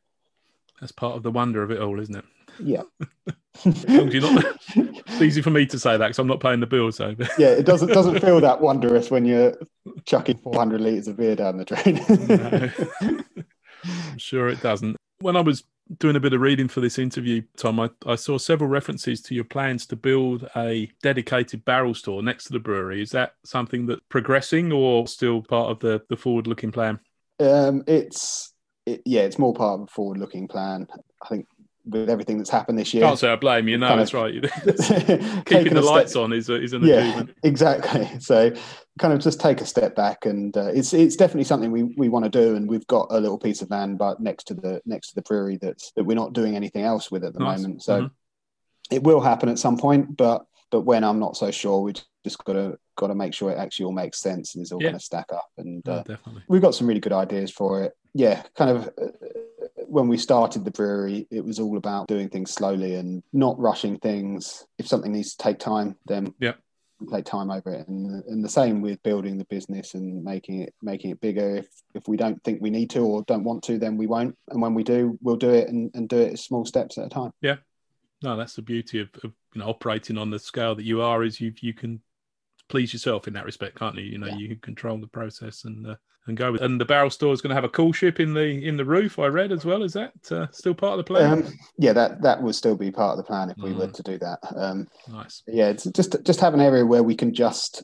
[0.81, 2.25] that's part of the wonder of it all, isn't it?
[2.58, 2.83] Yeah.
[3.64, 4.44] not,
[4.77, 6.92] it's easy for me to say that because I'm not paying the bill.
[6.92, 9.54] So yeah, it doesn't doesn't feel that wondrous when you're
[10.04, 13.25] chucking 400 liters of beer down the drain.
[13.85, 14.96] I'm sure it doesn't.
[15.20, 15.64] When I was
[15.98, 19.35] doing a bit of reading for this interview, Tom, I, I saw several references to
[19.35, 23.02] your plans to build a dedicated barrel store next to the brewery.
[23.02, 27.00] Is that something that's progressing or still part of the, the forward looking plan?
[27.40, 28.52] Um, it's
[28.87, 30.87] it, yeah, it's more part of a forward looking plan.
[31.22, 31.46] I think
[31.87, 33.02] with everything that's happened this year.
[33.04, 33.76] Can't say I blame you.
[33.76, 35.44] No, Kind that's of- right.
[35.46, 37.37] Keeping the a step- lights on is, a, is an yeah, achievement.
[37.42, 38.08] exactly.
[38.20, 38.52] So
[38.98, 42.08] kind of just take a step back, and uh, it's it's definitely something we, we
[42.08, 42.54] want to do.
[42.56, 45.22] And we've got a little piece of land, but next to the next to the
[45.22, 47.60] brewery that's that we're not doing anything else with at the Nice.
[47.60, 47.82] moment.
[47.82, 48.10] So Mhm.
[48.90, 51.92] it will happen at some point, but but when I'm not so sure, we
[52.24, 54.80] just got to got to make sure it actually all makes sense and is all
[54.80, 54.90] Yeah.
[54.90, 55.48] going to stack up.
[55.58, 56.42] And No, uh, definitely.
[56.48, 57.92] we've got some really good ideas for it.
[58.14, 58.88] Yeah, kind of.
[59.00, 59.08] Uh,
[59.86, 63.96] when we started the brewery, it was all about doing things slowly and not rushing
[63.98, 64.66] things.
[64.78, 66.58] If something needs to take time, then Yep.
[67.07, 67.88] Take time over it.
[67.88, 71.57] And and the same with building the business and making it making it bigger.
[71.57, 74.37] If if we don't think we need to or don't want to, then we won't.
[74.48, 77.09] And when we do, we'll do it and, and do it small steps at a
[77.09, 77.33] time.
[77.40, 77.57] Yeah.
[78.23, 81.23] No, that's the beauty of, of you know operating on the scale that you are.
[81.23, 82.00] Is you you can
[82.69, 84.02] please yourself in that respect, can't you?
[84.04, 84.37] You know, Yeah.
[84.37, 85.96] you can control the process and uh,
[86.27, 86.62] and go with.
[86.62, 89.19] And the barrel store is going to have a coolship in the in the roof.
[89.19, 89.83] I read as well.
[89.83, 91.44] Is that uh, still part of the plan?
[91.44, 93.92] Um, yeah, that that would still be part of the plan if we were Mm.
[93.94, 94.38] to do that.
[94.56, 95.42] Um, nice.
[95.46, 97.83] yeah it's just just have an area where we can just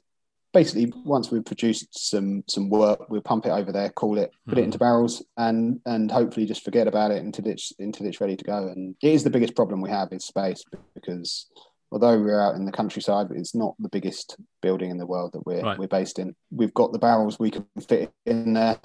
[0.53, 4.59] basically once we've produced some some wort we'll pump it over there call it put
[4.59, 4.65] it Mhm.
[4.65, 8.43] into barrels and and hopefully just forget about it until it's until it's ready to
[8.45, 10.65] go and it is the biggest problem we have is space
[10.95, 11.47] because
[11.93, 15.45] although we're out in the countryside it's not the biggest building in the world that
[15.47, 15.79] we're Right.
[15.79, 18.79] we're based in we've got the barrels we can fit in there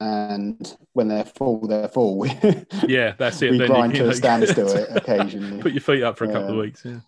[0.00, 2.30] and when they're full they're full we,
[2.88, 3.50] Yeah, that's it.
[3.52, 6.56] we Then grind to a standstill occasionally Put your feet up for a couple of
[6.56, 6.82] weeks.
[6.84, 7.00] Yeah.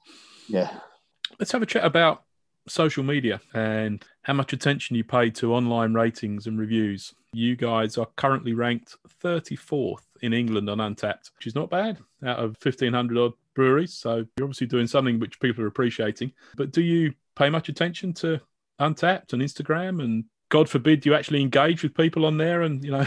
[0.49, 0.71] yeah
[1.39, 2.23] Let's have a chat about
[2.69, 7.15] social media and how much attention you pay to online ratings and reviews.
[7.33, 12.39] You guys are currently ranked 34th in England on Untappd, which is not bad out
[12.39, 13.95] of 1,500 odd breweries.
[13.95, 16.33] So you're obviously doing something which people are appreciating.
[16.57, 18.41] But do you pay much attention to
[18.81, 20.03] Untappd and Instagram?
[20.03, 23.07] And God forbid you actually engage with people on there and, you know.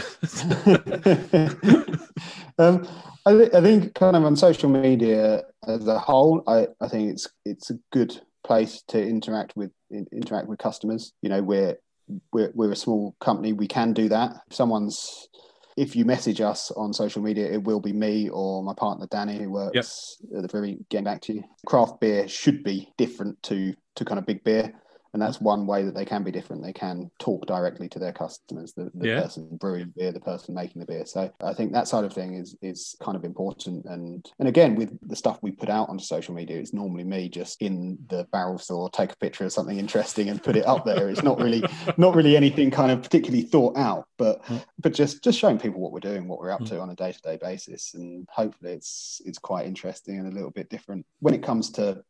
[2.58, 2.88] um,
[3.26, 7.10] I, th- I think kind of on social media as a whole, I, I think
[7.10, 11.12] it's it's a good place to interact with in, interact with customers.
[11.22, 11.76] You know, we're
[12.32, 13.52] we're we're a small company.
[13.52, 14.36] We can do that.
[14.48, 15.28] If someone's
[15.76, 19.38] if you message us on social media, it will be me or my partner Danny
[19.38, 21.44] who works at the brewery getting back to you.
[21.66, 24.72] Craft beer should be different to to kind of big beer.
[25.16, 26.62] And that's one way that they can be different.
[26.62, 29.22] They can talk directly to their customers, the, the Yeah.
[29.22, 31.06] person brewing beer, the person making the beer.
[31.06, 33.86] So I think that side of thing is is kind of important.
[33.86, 37.30] And and again, with the stuff we put out onto social media, it's normally me
[37.30, 40.84] just in the barrel store, take a picture of something interesting and put it up
[40.84, 41.08] there.
[41.08, 41.64] It's not really
[41.96, 44.62] not really anything kind of particularly thought out, but Mm.
[44.78, 46.68] but just just showing people what we're doing, what we're up Mm.
[46.68, 50.34] to on a day to day basis, and hopefully it's it's quite interesting and a
[50.34, 52.04] little bit different when it comes to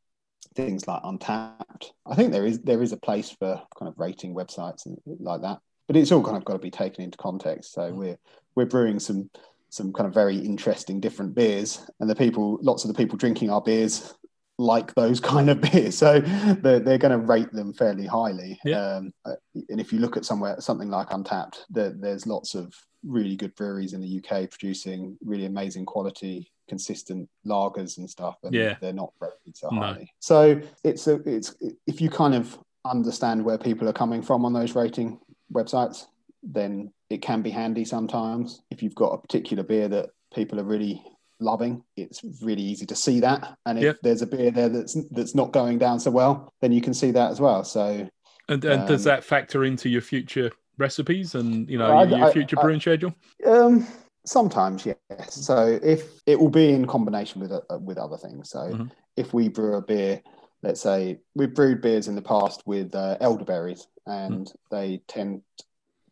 [0.55, 1.91] things like Untappd.
[2.07, 5.43] I think there is there is a place for kind of rating websites and like
[5.43, 7.73] that, but it's all kind of got to be taken into context.
[7.73, 8.19] So we're
[8.55, 9.31] we're brewing some
[9.69, 13.51] some kind of very interesting different beers, and the people, lots of the people drinking
[13.51, 14.15] our beers
[14.59, 18.59] like those kind of beers, so they're, they're going to rate them fairly highly.
[18.65, 18.97] Yeah.
[18.97, 19.35] Um, uh,
[19.69, 22.73] and if you look at somewhere something like Untappd, there, there's lots of
[23.05, 28.55] really good breweries in the UK producing really amazing quality, consistent lagers and stuff, and
[28.55, 28.77] Yeah.
[28.81, 29.81] they're not rated so No.
[29.81, 30.13] highly.
[30.21, 31.55] So it's a it's
[31.87, 35.19] if you kind of understand where people are coming from on those rating
[35.53, 36.07] websites,
[36.43, 38.63] then it can be handy sometimes.
[38.71, 41.03] If you've got a particular beer that people are really
[41.41, 43.57] loving, it's really easy to see that.
[43.67, 43.97] And if Yep.
[44.03, 47.11] there's a beer there that's that's not going down so well, then you can see
[47.13, 47.65] that as well.
[47.65, 48.09] So
[48.49, 52.27] And, and does Um, that factor into your future recipes and, you know, I- your
[52.27, 53.13] I- future I- brewing schedule?
[53.45, 53.85] Um,
[54.27, 55.35] sometimes, yes.
[55.35, 58.51] So if it will be in combination with uh, with other things.
[58.51, 58.91] So Mhm.
[59.17, 60.23] if we brew a beer,
[60.63, 65.43] let's say we've brewed beers in the past with uh, elderberries, and they tend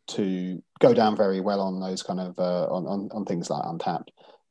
[0.07, 3.65] to go down very well on those kind of uh, on, on on things like
[3.65, 4.09] Untappd,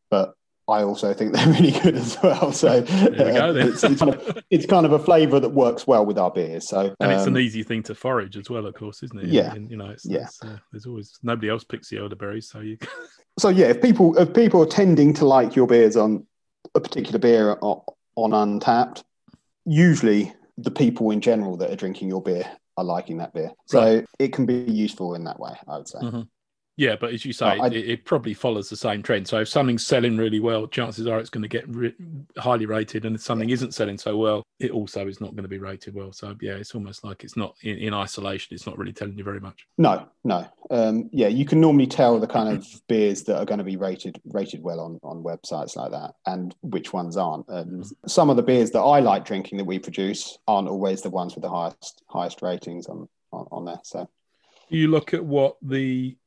[0.10, 0.34] but.
[0.68, 2.52] I also think they're really good as well.
[2.54, 3.68] So There we go uh, then.
[3.68, 6.68] it's, it's, kind of, it's kind of a flavour that works well with our beers.
[6.70, 9.28] So And it's an um, easy thing to forage as well, of course, isn't it?
[9.28, 9.54] Yeah.
[9.54, 10.22] And, you know, it's, Yeah.
[10.22, 12.78] it's, uh, there's always nobody else picks the elderberries, so you.
[13.40, 16.26] so yeah, if people if people are tending to like your beers on
[16.76, 17.84] a particular beer o-
[18.16, 19.04] on Untappd,
[19.66, 22.46] usually the people in general that are drinking your beer
[22.78, 23.52] are liking that beer.
[23.66, 26.00] So it can be useful in that way, I would say.
[26.00, 26.28] Mhm.
[26.76, 29.28] Yeah, but as you say, I- it, it probably follows the same trend.
[29.28, 31.94] So if something's selling really well, chances are it's going to get re-
[32.38, 35.50] highly rated, and if something isn't selling so well, it also is not going to
[35.50, 36.12] be rated well.
[36.12, 38.56] So yeah, it's almost like it's not in, in isolation.
[38.56, 39.68] It's not really telling you very much.
[39.78, 40.48] No, no.
[40.72, 43.78] Um, yeah, you can normally tell the kind of beers that are going to be
[43.78, 47.48] rated rated well on, on websites like that and which ones aren't.
[47.50, 51.10] And some of the beers that I like drinking that we produce aren't always the
[51.12, 53.80] ones with the highest highest ratings on, on, on there.
[53.84, 54.10] So
[54.70, 56.18] You look at what the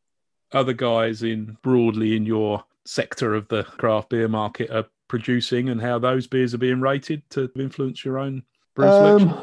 [0.57, 5.81] other guys in broadly in your sector of the craft beer market are producing and
[5.81, 8.43] how those beers are being rated to influence your own
[8.75, 9.31] brew selection?
[9.31, 9.43] Um,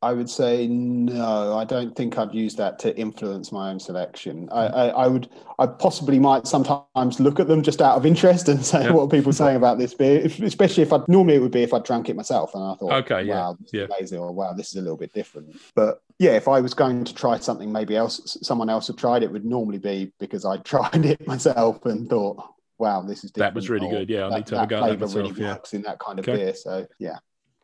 [0.00, 1.58] I would say no.
[1.58, 4.48] I don't think I'd use that to influence my own selection.
[4.52, 8.48] I, I, I would, I possibly might sometimes look at them just out of interest
[8.48, 8.92] and say, Yeah.
[8.92, 11.64] "What are people saying about this beer?" If, especially if I normally it would be
[11.64, 13.86] if I drank it myself and I thought, Okay, yeah, wow, this yeah.
[13.86, 17.04] amazing," or "Wow, this is a little bit different." But yeah, if I was going
[17.04, 20.56] to try something, maybe else someone else had tried it, would normally be because I
[20.72, 22.42] tried it myself and thought,
[22.78, 24.10] "Wow, this is different." That was really or good.
[24.10, 25.38] Yeah, I that, need to have a go at that flavour really myself.
[25.38, 25.52] Yeah.
[25.52, 26.36] works in that kind of Okay.
[26.36, 26.54] beer.
[26.54, 27.18] So yeah.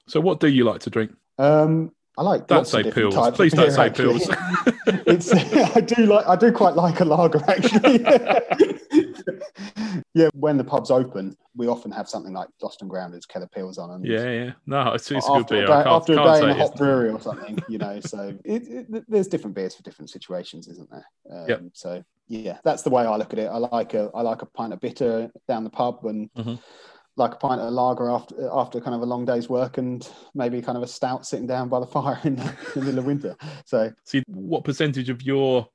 [0.06, 1.12] So, what do you like to drink?
[1.38, 2.46] Um, I like.
[2.46, 3.34] Don't say pils.
[3.34, 4.20] Please don't beer, say actually.
[4.20, 5.02] pils.
[5.06, 5.32] it's.
[5.76, 6.26] I do like.
[6.26, 8.04] I do quite like a lager actually.
[10.14, 13.78] yeah, when the pub's open, we often have something like Lost and Grounded's, Keller Pils
[13.78, 14.52] on, and yeah, yeah.
[14.66, 15.64] No, it's, it's a good beer.
[15.64, 18.00] a day, after a day in a hot brewery or something, you know.
[18.00, 21.06] So it, it, there's different beers for different situations, isn't there?
[21.30, 21.62] Um, Yep.
[21.72, 23.46] So yeah, that's the way I look at it.
[23.46, 26.30] I like a I like a pint of bitter down the pub and.
[26.34, 26.58] Mhm.
[27.16, 30.04] Like a pint of lager after after kind of a long day's work, and
[30.34, 32.98] maybe kind of a stout sitting down by the fire in the, in the middle
[32.98, 33.36] of winter.
[33.66, 35.68] So See, what percentage of your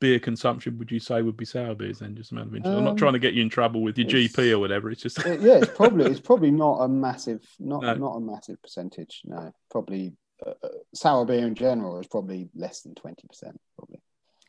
[0.00, 2.00] beer consumption would you say would be sour beers?
[2.00, 2.76] Then, just a matter of interest.
[2.76, 4.90] I'm not Um, trying to get you in trouble with your GP or whatever.
[4.90, 7.94] It's just It- yeah, it's probably it's probably not a massive not No.
[7.94, 9.20] not a massive percentage.
[9.24, 13.60] No, probably uh, uh, sour beer in general is probably less than twenty percent.
[13.76, 14.00] Probably.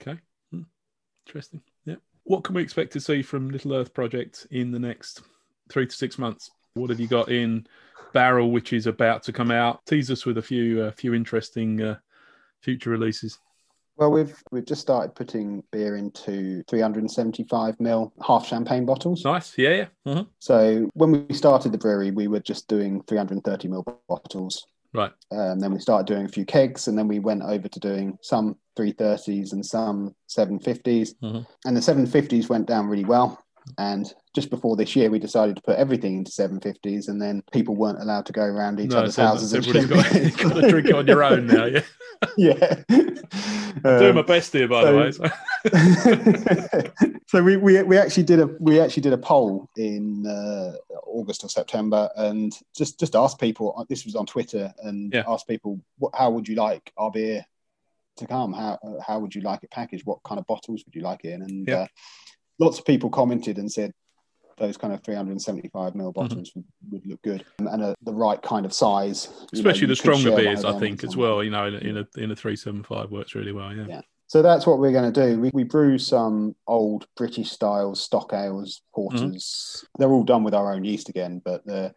[0.02, 0.20] okay.
[0.52, 0.62] Hmm.
[1.28, 1.62] Interesting.
[1.86, 1.95] Yeah.
[2.24, 5.22] What can we expect to see from Little Earth Project in the next
[5.70, 6.49] three to six months?
[6.76, 7.68] What have you got in
[8.14, 9.86] barrel, which is about to come out?
[9.86, 11.97] Tease us with a few uh, few interesting uh,
[12.62, 13.38] future releases.
[14.02, 19.24] Well, we've we've just started putting beer into 375 ml half champagne bottles.
[19.24, 19.56] Nice.
[19.56, 19.76] Yeah.
[19.76, 19.86] Yeah.
[20.08, 20.24] Uh-huh.
[20.39, 24.66] So when we started the brewery, we were just doing 330 ml bottles.
[24.91, 25.12] Right.
[25.32, 28.18] Um, then we started doing a few kegs, and then we went over to doing
[28.24, 31.14] some 330s and some 750s.
[31.22, 31.45] Mhm.
[31.66, 33.38] And the 750s went down really well.
[33.78, 37.76] And just before this year, we decided to put everything into 750s, and then people
[37.76, 39.53] weren't allowed to go around each No, other's so houses.
[39.53, 41.66] and everybody's got, got to drink it on your own now.
[41.66, 41.82] Yeah.
[42.38, 42.84] yeah.
[42.89, 45.12] Doing Um, my best here, by the way.
[45.12, 45.30] so-
[47.28, 50.74] so we, we we actually did a we actually did a poll in uh,
[51.05, 55.24] August or September and just just asked people uh, this was on Twitter and Yeah.
[55.28, 57.45] asked people what, how would you like our beer
[58.18, 60.93] to come how uh, how would you like it packaged what kind of bottles would
[60.95, 61.76] you like it in and Yeah.
[61.76, 61.88] uh,
[62.62, 63.91] lots of people commented and said
[64.57, 68.41] those kind of 375 ml bottles would, would look good and, and a, the right
[68.43, 71.43] kind of size you know, Especially the stronger beers, I think, as well.
[71.43, 73.76] You know, in a, in a in a three seven five works really well.
[73.76, 73.86] Yeah.
[73.89, 74.01] Yeah.
[74.28, 75.41] So that's what we're going to do.
[75.41, 79.84] We, we brew some old British styles, stock ales, porters.
[79.99, 81.91] They're all done with our own yeast again, but they're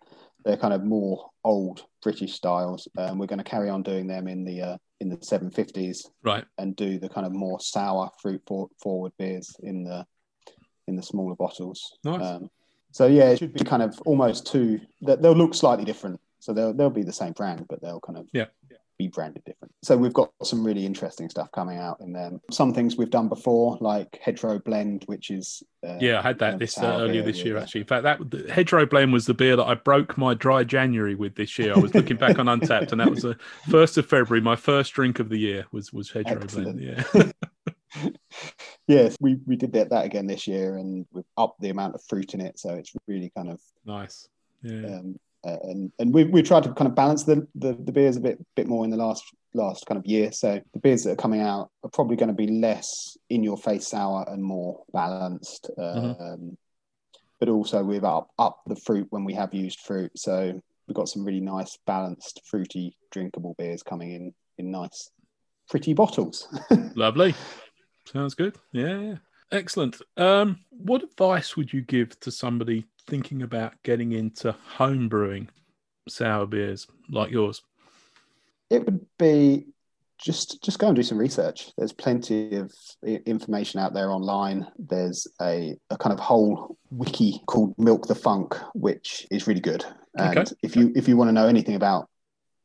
[0.44, 2.88] they're kind of more old British styles.
[2.98, 6.44] Um, we're going to carry on doing them in the uh, in the 750s Right.
[6.58, 10.06] and do the kind of more sour fruit for, forward beers in the
[10.88, 11.96] in the smaller bottles.
[12.04, 12.20] Nice.
[12.22, 12.50] Um,
[12.92, 14.80] so yeah, it should be kind of almost two.
[15.02, 16.20] they- They'll look slightly different.
[16.40, 18.46] So they'll they'll be the same brand, but they'll kind of Yeah.
[18.98, 19.72] be branded different.
[19.82, 22.40] So we've got some really interesting stuff coming out in them.
[22.50, 26.58] Some things we've done before, like Hedgerow Blend, which is uh, Yeah, I had that
[26.58, 27.80] this uh, earlier this year actually.
[27.80, 31.14] In fact, that the Hedgerow Blend was the beer that I broke my dry January
[31.14, 31.72] with this year.
[31.74, 33.36] I was looking back on Untappd, and that was the
[33.70, 34.42] first of February.
[34.42, 36.78] My first drink of the year was was Hedgerow Excellent.
[36.78, 37.04] Blend.
[37.16, 37.32] Yeah.
[38.86, 42.02] yes, we we did that, that again this year, and we've upped the amount of
[42.08, 44.28] fruit in it, so it's really kind of nice.
[44.62, 44.86] Yeah.
[44.98, 48.16] um, uh, and and we we tried to kind of balance the, the the beers
[48.16, 50.32] a bit bit more in the last last kind of year.
[50.32, 53.56] So the beers that are coming out are probably going to be less in your
[53.56, 55.70] face sour and more balanced.
[55.78, 56.56] Um, Mhm.
[57.40, 60.12] But also we've up up the fruit when we have used fruit.
[60.16, 65.10] So we've got some really nice balanced fruity drinkable beers coming in in nice
[65.68, 66.48] pretty bottles.
[66.94, 67.34] Lovely.
[68.06, 68.56] Sounds good.
[68.72, 69.16] Yeah.
[69.52, 70.00] Excellent.
[70.16, 75.48] Um, what advice would you give to somebody thinking about getting into home brewing
[76.08, 77.62] sour beers like yours?
[78.70, 79.66] it would be
[80.18, 82.72] just just go and do some research there's plenty of
[83.26, 88.54] information out there online there's a, a kind of whole wiki called milk the funk
[88.72, 89.84] which is really good
[90.16, 90.50] and Okay.
[90.62, 92.08] if you if you want to know anything about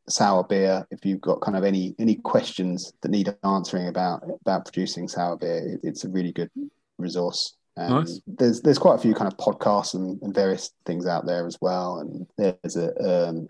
[0.10, 4.66] sour beer if you've got kind of any any questions that need answering about about
[4.66, 6.49] producing sour beer it, it's a really good
[6.97, 8.22] resource and Nice.
[8.28, 11.57] there's there's quite a few kind of podcasts and, and various things out there as
[11.62, 13.47] well and there's a um,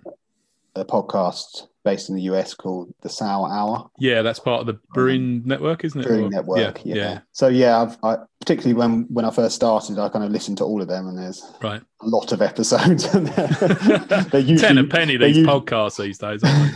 [0.75, 4.77] a podcast based in the US called the Sour Hour Yeah, that's part of the
[4.93, 6.05] brewing network, isn't it?
[6.07, 6.81] Brewing Or- Network.
[6.85, 6.95] Yeah.
[6.95, 7.19] yeah.
[7.31, 10.63] So yeah, I've, I particularly when when I first started, I kind of listened to
[10.65, 11.81] all of them, and there's Right.
[12.01, 13.03] a lot of episodes.
[13.15, 13.27] and
[14.31, 16.41] they're, usually, Ten a penny these usually- podcasts these days.
[16.43, 16.73] Aren't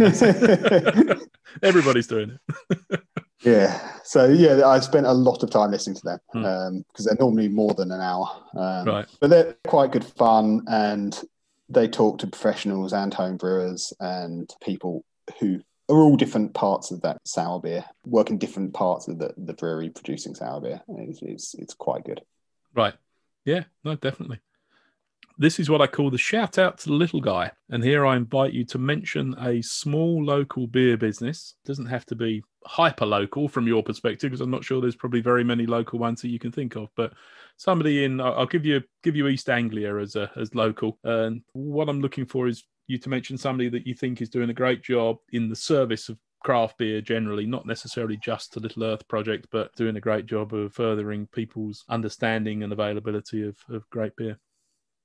[1.19, 1.25] they?
[1.67, 2.99] Everybody's doing it.
[3.45, 3.77] Yeah.
[4.05, 6.45] So yeah, I spent a lot of time listening to them Hmm.
[6.45, 8.25] um, because they're normally more than an hour.
[8.55, 9.05] Um, Right.
[9.19, 11.11] But they're quite good fun, and
[11.69, 15.03] they talk to professionals and home brewers and people
[15.39, 19.33] who are all different parts of that sour beer, work in different parts of the,
[19.37, 20.81] the brewery producing sour beer.
[20.87, 22.21] It's, it's, it's quite good.
[22.73, 22.93] Right.
[23.45, 24.39] Yeah, no, definitely.
[25.37, 27.51] This is what I call the shout out to the little guy.
[27.69, 31.55] And here I invite you to mention a small local beer business.
[31.65, 35.21] doesn't have to be hyper local from your perspective, because I'm not sure there's probably
[35.21, 36.89] very many local ones that you can think of.
[36.95, 37.13] But
[37.57, 40.99] somebody in, I'll give you give you East Anglia as a as local.
[41.03, 44.49] And what I'm looking for is you to mention somebody that you think is doing
[44.49, 48.83] a great job in the service of craft beer generally, not necessarily just to Little
[48.83, 53.89] Earth Project, but doing a great job of furthering people's understanding and availability of, of
[53.89, 54.37] great beer.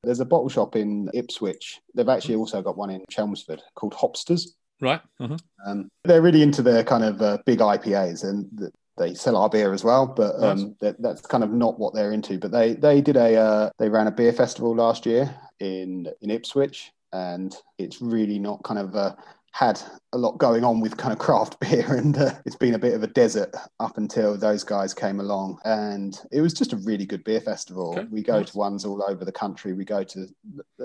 [0.03, 1.81] There's a bottle shop in Ipswich.
[1.95, 4.49] They've actually also got one in Chelmsford called Hopsters.
[4.81, 5.01] Right.
[5.19, 5.37] Uh-huh.
[5.67, 9.73] Um, they're really into their kind of uh, big IPAs, and they sell our beer
[9.73, 10.07] as well.
[10.07, 12.39] But um, that, that's kind of not what they're into.
[12.39, 16.31] But they they did a uh, they ran a beer festival last year in in
[16.31, 19.15] Ipswich, and it's really not kind of uh,
[19.53, 19.81] had
[20.13, 22.95] a lot going on with kind of craft beer, and uh, it's been a bit
[22.95, 25.59] of a desert up until those guys came along.
[25.65, 27.91] And it was just a really good beer festival.
[27.99, 28.51] Okay, We go nice.
[28.53, 29.73] to ones all over the country.
[29.73, 30.27] We go to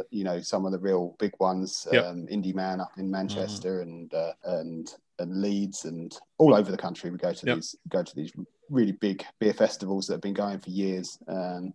[0.10, 2.06] you know some of the real big ones, Yep.
[2.06, 6.78] um, Indy Man up in Manchester and uh, and and Leeds and all over the
[6.78, 7.10] country.
[7.10, 7.56] We go to Yep.
[7.56, 8.32] these go to these
[8.70, 11.18] really big beer festivals that have been going for years.
[11.28, 11.74] Um,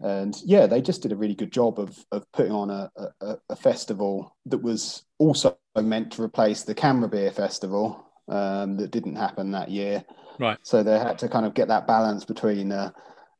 [0.00, 3.38] and yeah, they just did a really good job of of putting on a, a,
[3.50, 9.16] a festival that was also meant to replace the CAMRA Beer Festival um, that didn't
[9.16, 10.04] happen that year.
[10.38, 10.58] Right.
[10.62, 12.90] So they had to kind of get that balance between uh,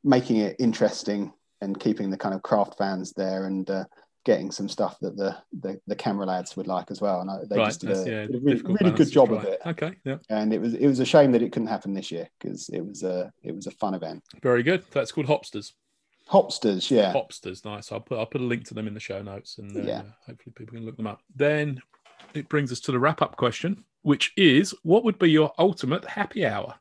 [0.05, 3.85] making it interesting and keeping the kind of craft fans there and uh,
[4.25, 7.21] getting some stuff that the, the the CAMRA lads would like as well.
[7.21, 7.67] And I, they right.
[7.67, 9.61] just did a, yeah, did a really, really good job of it.
[9.67, 9.95] Okay.
[10.05, 10.19] Yeah.
[10.29, 12.85] And it was it was a shame that it couldn't happen this year because it
[12.85, 14.23] was a it was a fun event.
[14.43, 14.85] Very good.
[14.93, 15.73] That's called Hopsters.
[16.31, 17.13] Hopsters, yeah.
[17.13, 17.65] Hopsters.
[17.65, 17.91] Nice.
[17.93, 20.03] I'll put I'll put a link to them in the show notes, and uh, Yeah.
[20.27, 21.21] hopefully people can look them up.
[21.35, 21.81] Then
[22.35, 26.05] it brings us to the wrap up question, which is, what would be your ultimate
[26.05, 26.75] happy hour?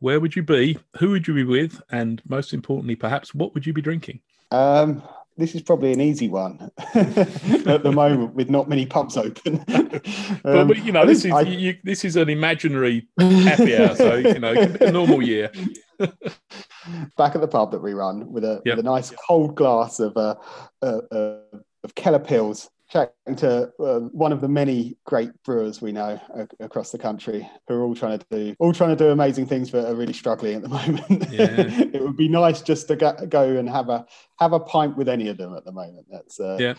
[0.00, 0.78] Where would you be?
[0.96, 1.80] Who would you be with?
[1.90, 4.20] And most importantly, perhaps, what would you be drinking?
[4.50, 5.02] Um,
[5.36, 9.64] this is probably an easy one at the moment with not many pubs open.
[10.42, 13.76] But Um, we- you know, this is I- you, you, this is an imaginary happy
[13.76, 15.50] hour, so you know, it could be a normal year.
[17.16, 18.76] back at the pub that we run with a, Yep.
[18.76, 20.34] with a nice cold glass of uh,
[20.82, 21.36] uh, uh,
[21.84, 26.64] of Keller Pils, chatting to uh, one of the many great brewers we know a-
[26.64, 29.70] across the country who are all trying to do all trying to do amazing things
[29.70, 31.30] but are really struggling at the moment.
[31.30, 31.66] Yeah.
[31.94, 34.04] it would be nice just to go, go and have a
[34.38, 36.06] have a pint with any of them at the moment.
[36.10, 36.74] That's uh, Yeah.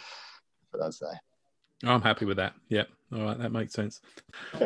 [0.72, 1.08] what I'd say.
[1.84, 2.54] I'm happy with that.
[2.70, 2.84] Yeah.
[3.12, 3.38] All right.
[3.40, 4.02] That makes sense.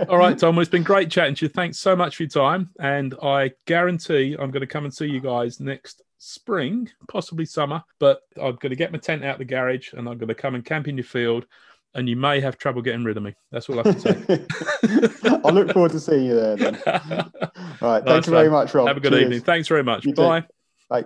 [0.09, 0.55] All right, Tom.
[0.55, 1.49] Well, it's been great chatting to you.
[1.49, 2.71] Thanks so much for your time.
[2.79, 7.83] And I guarantee I'm going to come and see you guys next spring, possibly summer.
[7.99, 10.55] But I'm going to get my tent out the garage and I'm going to come
[10.55, 11.45] and camp in your field.
[11.93, 13.33] And you may have trouble getting rid of me.
[13.51, 15.39] That's all I have to say.
[15.45, 16.57] I look forward to seeing you there.
[16.57, 16.75] Then.
[16.85, 18.89] All right, thank you very much, Rob.
[18.89, 19.23] have a good Cheers.
[19.23, 19.39] evening.
[19.39, 20.03] Thanks very much.
[20.03, 20.21] You too.
[20.21, 20.43] Bye.
[20.89, 21.05] Bye.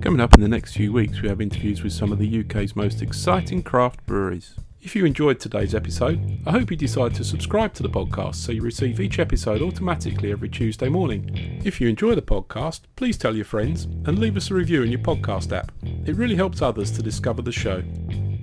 [0.00, 2.76] Coming up in the next few weeks, we have interviews with some of the UK's
[2.76, 4.54] most exciting craft breweries.
[4.84, 8.52] If you enjoyed today's episode, I hope you decide to subscribe to the podcast so
[8.52, 11.58] you receive each episode automatically every Tuesday morning.
[11.64, 14.90] If you enjoy the podcast, please tell your friends and leave us a review in
[14.90, 15.72] your podcast app.
[16.04, 17.82] It really helps others to discover the show.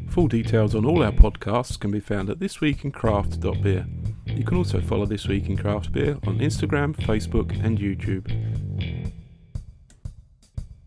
[0.09, 3.85] Full details on all our podcasts can be found at thisweekincraft.beer.
[4.25, 8.25] You can also follow This Week in Craft Beer on Instagram, Facebook, and YouTube.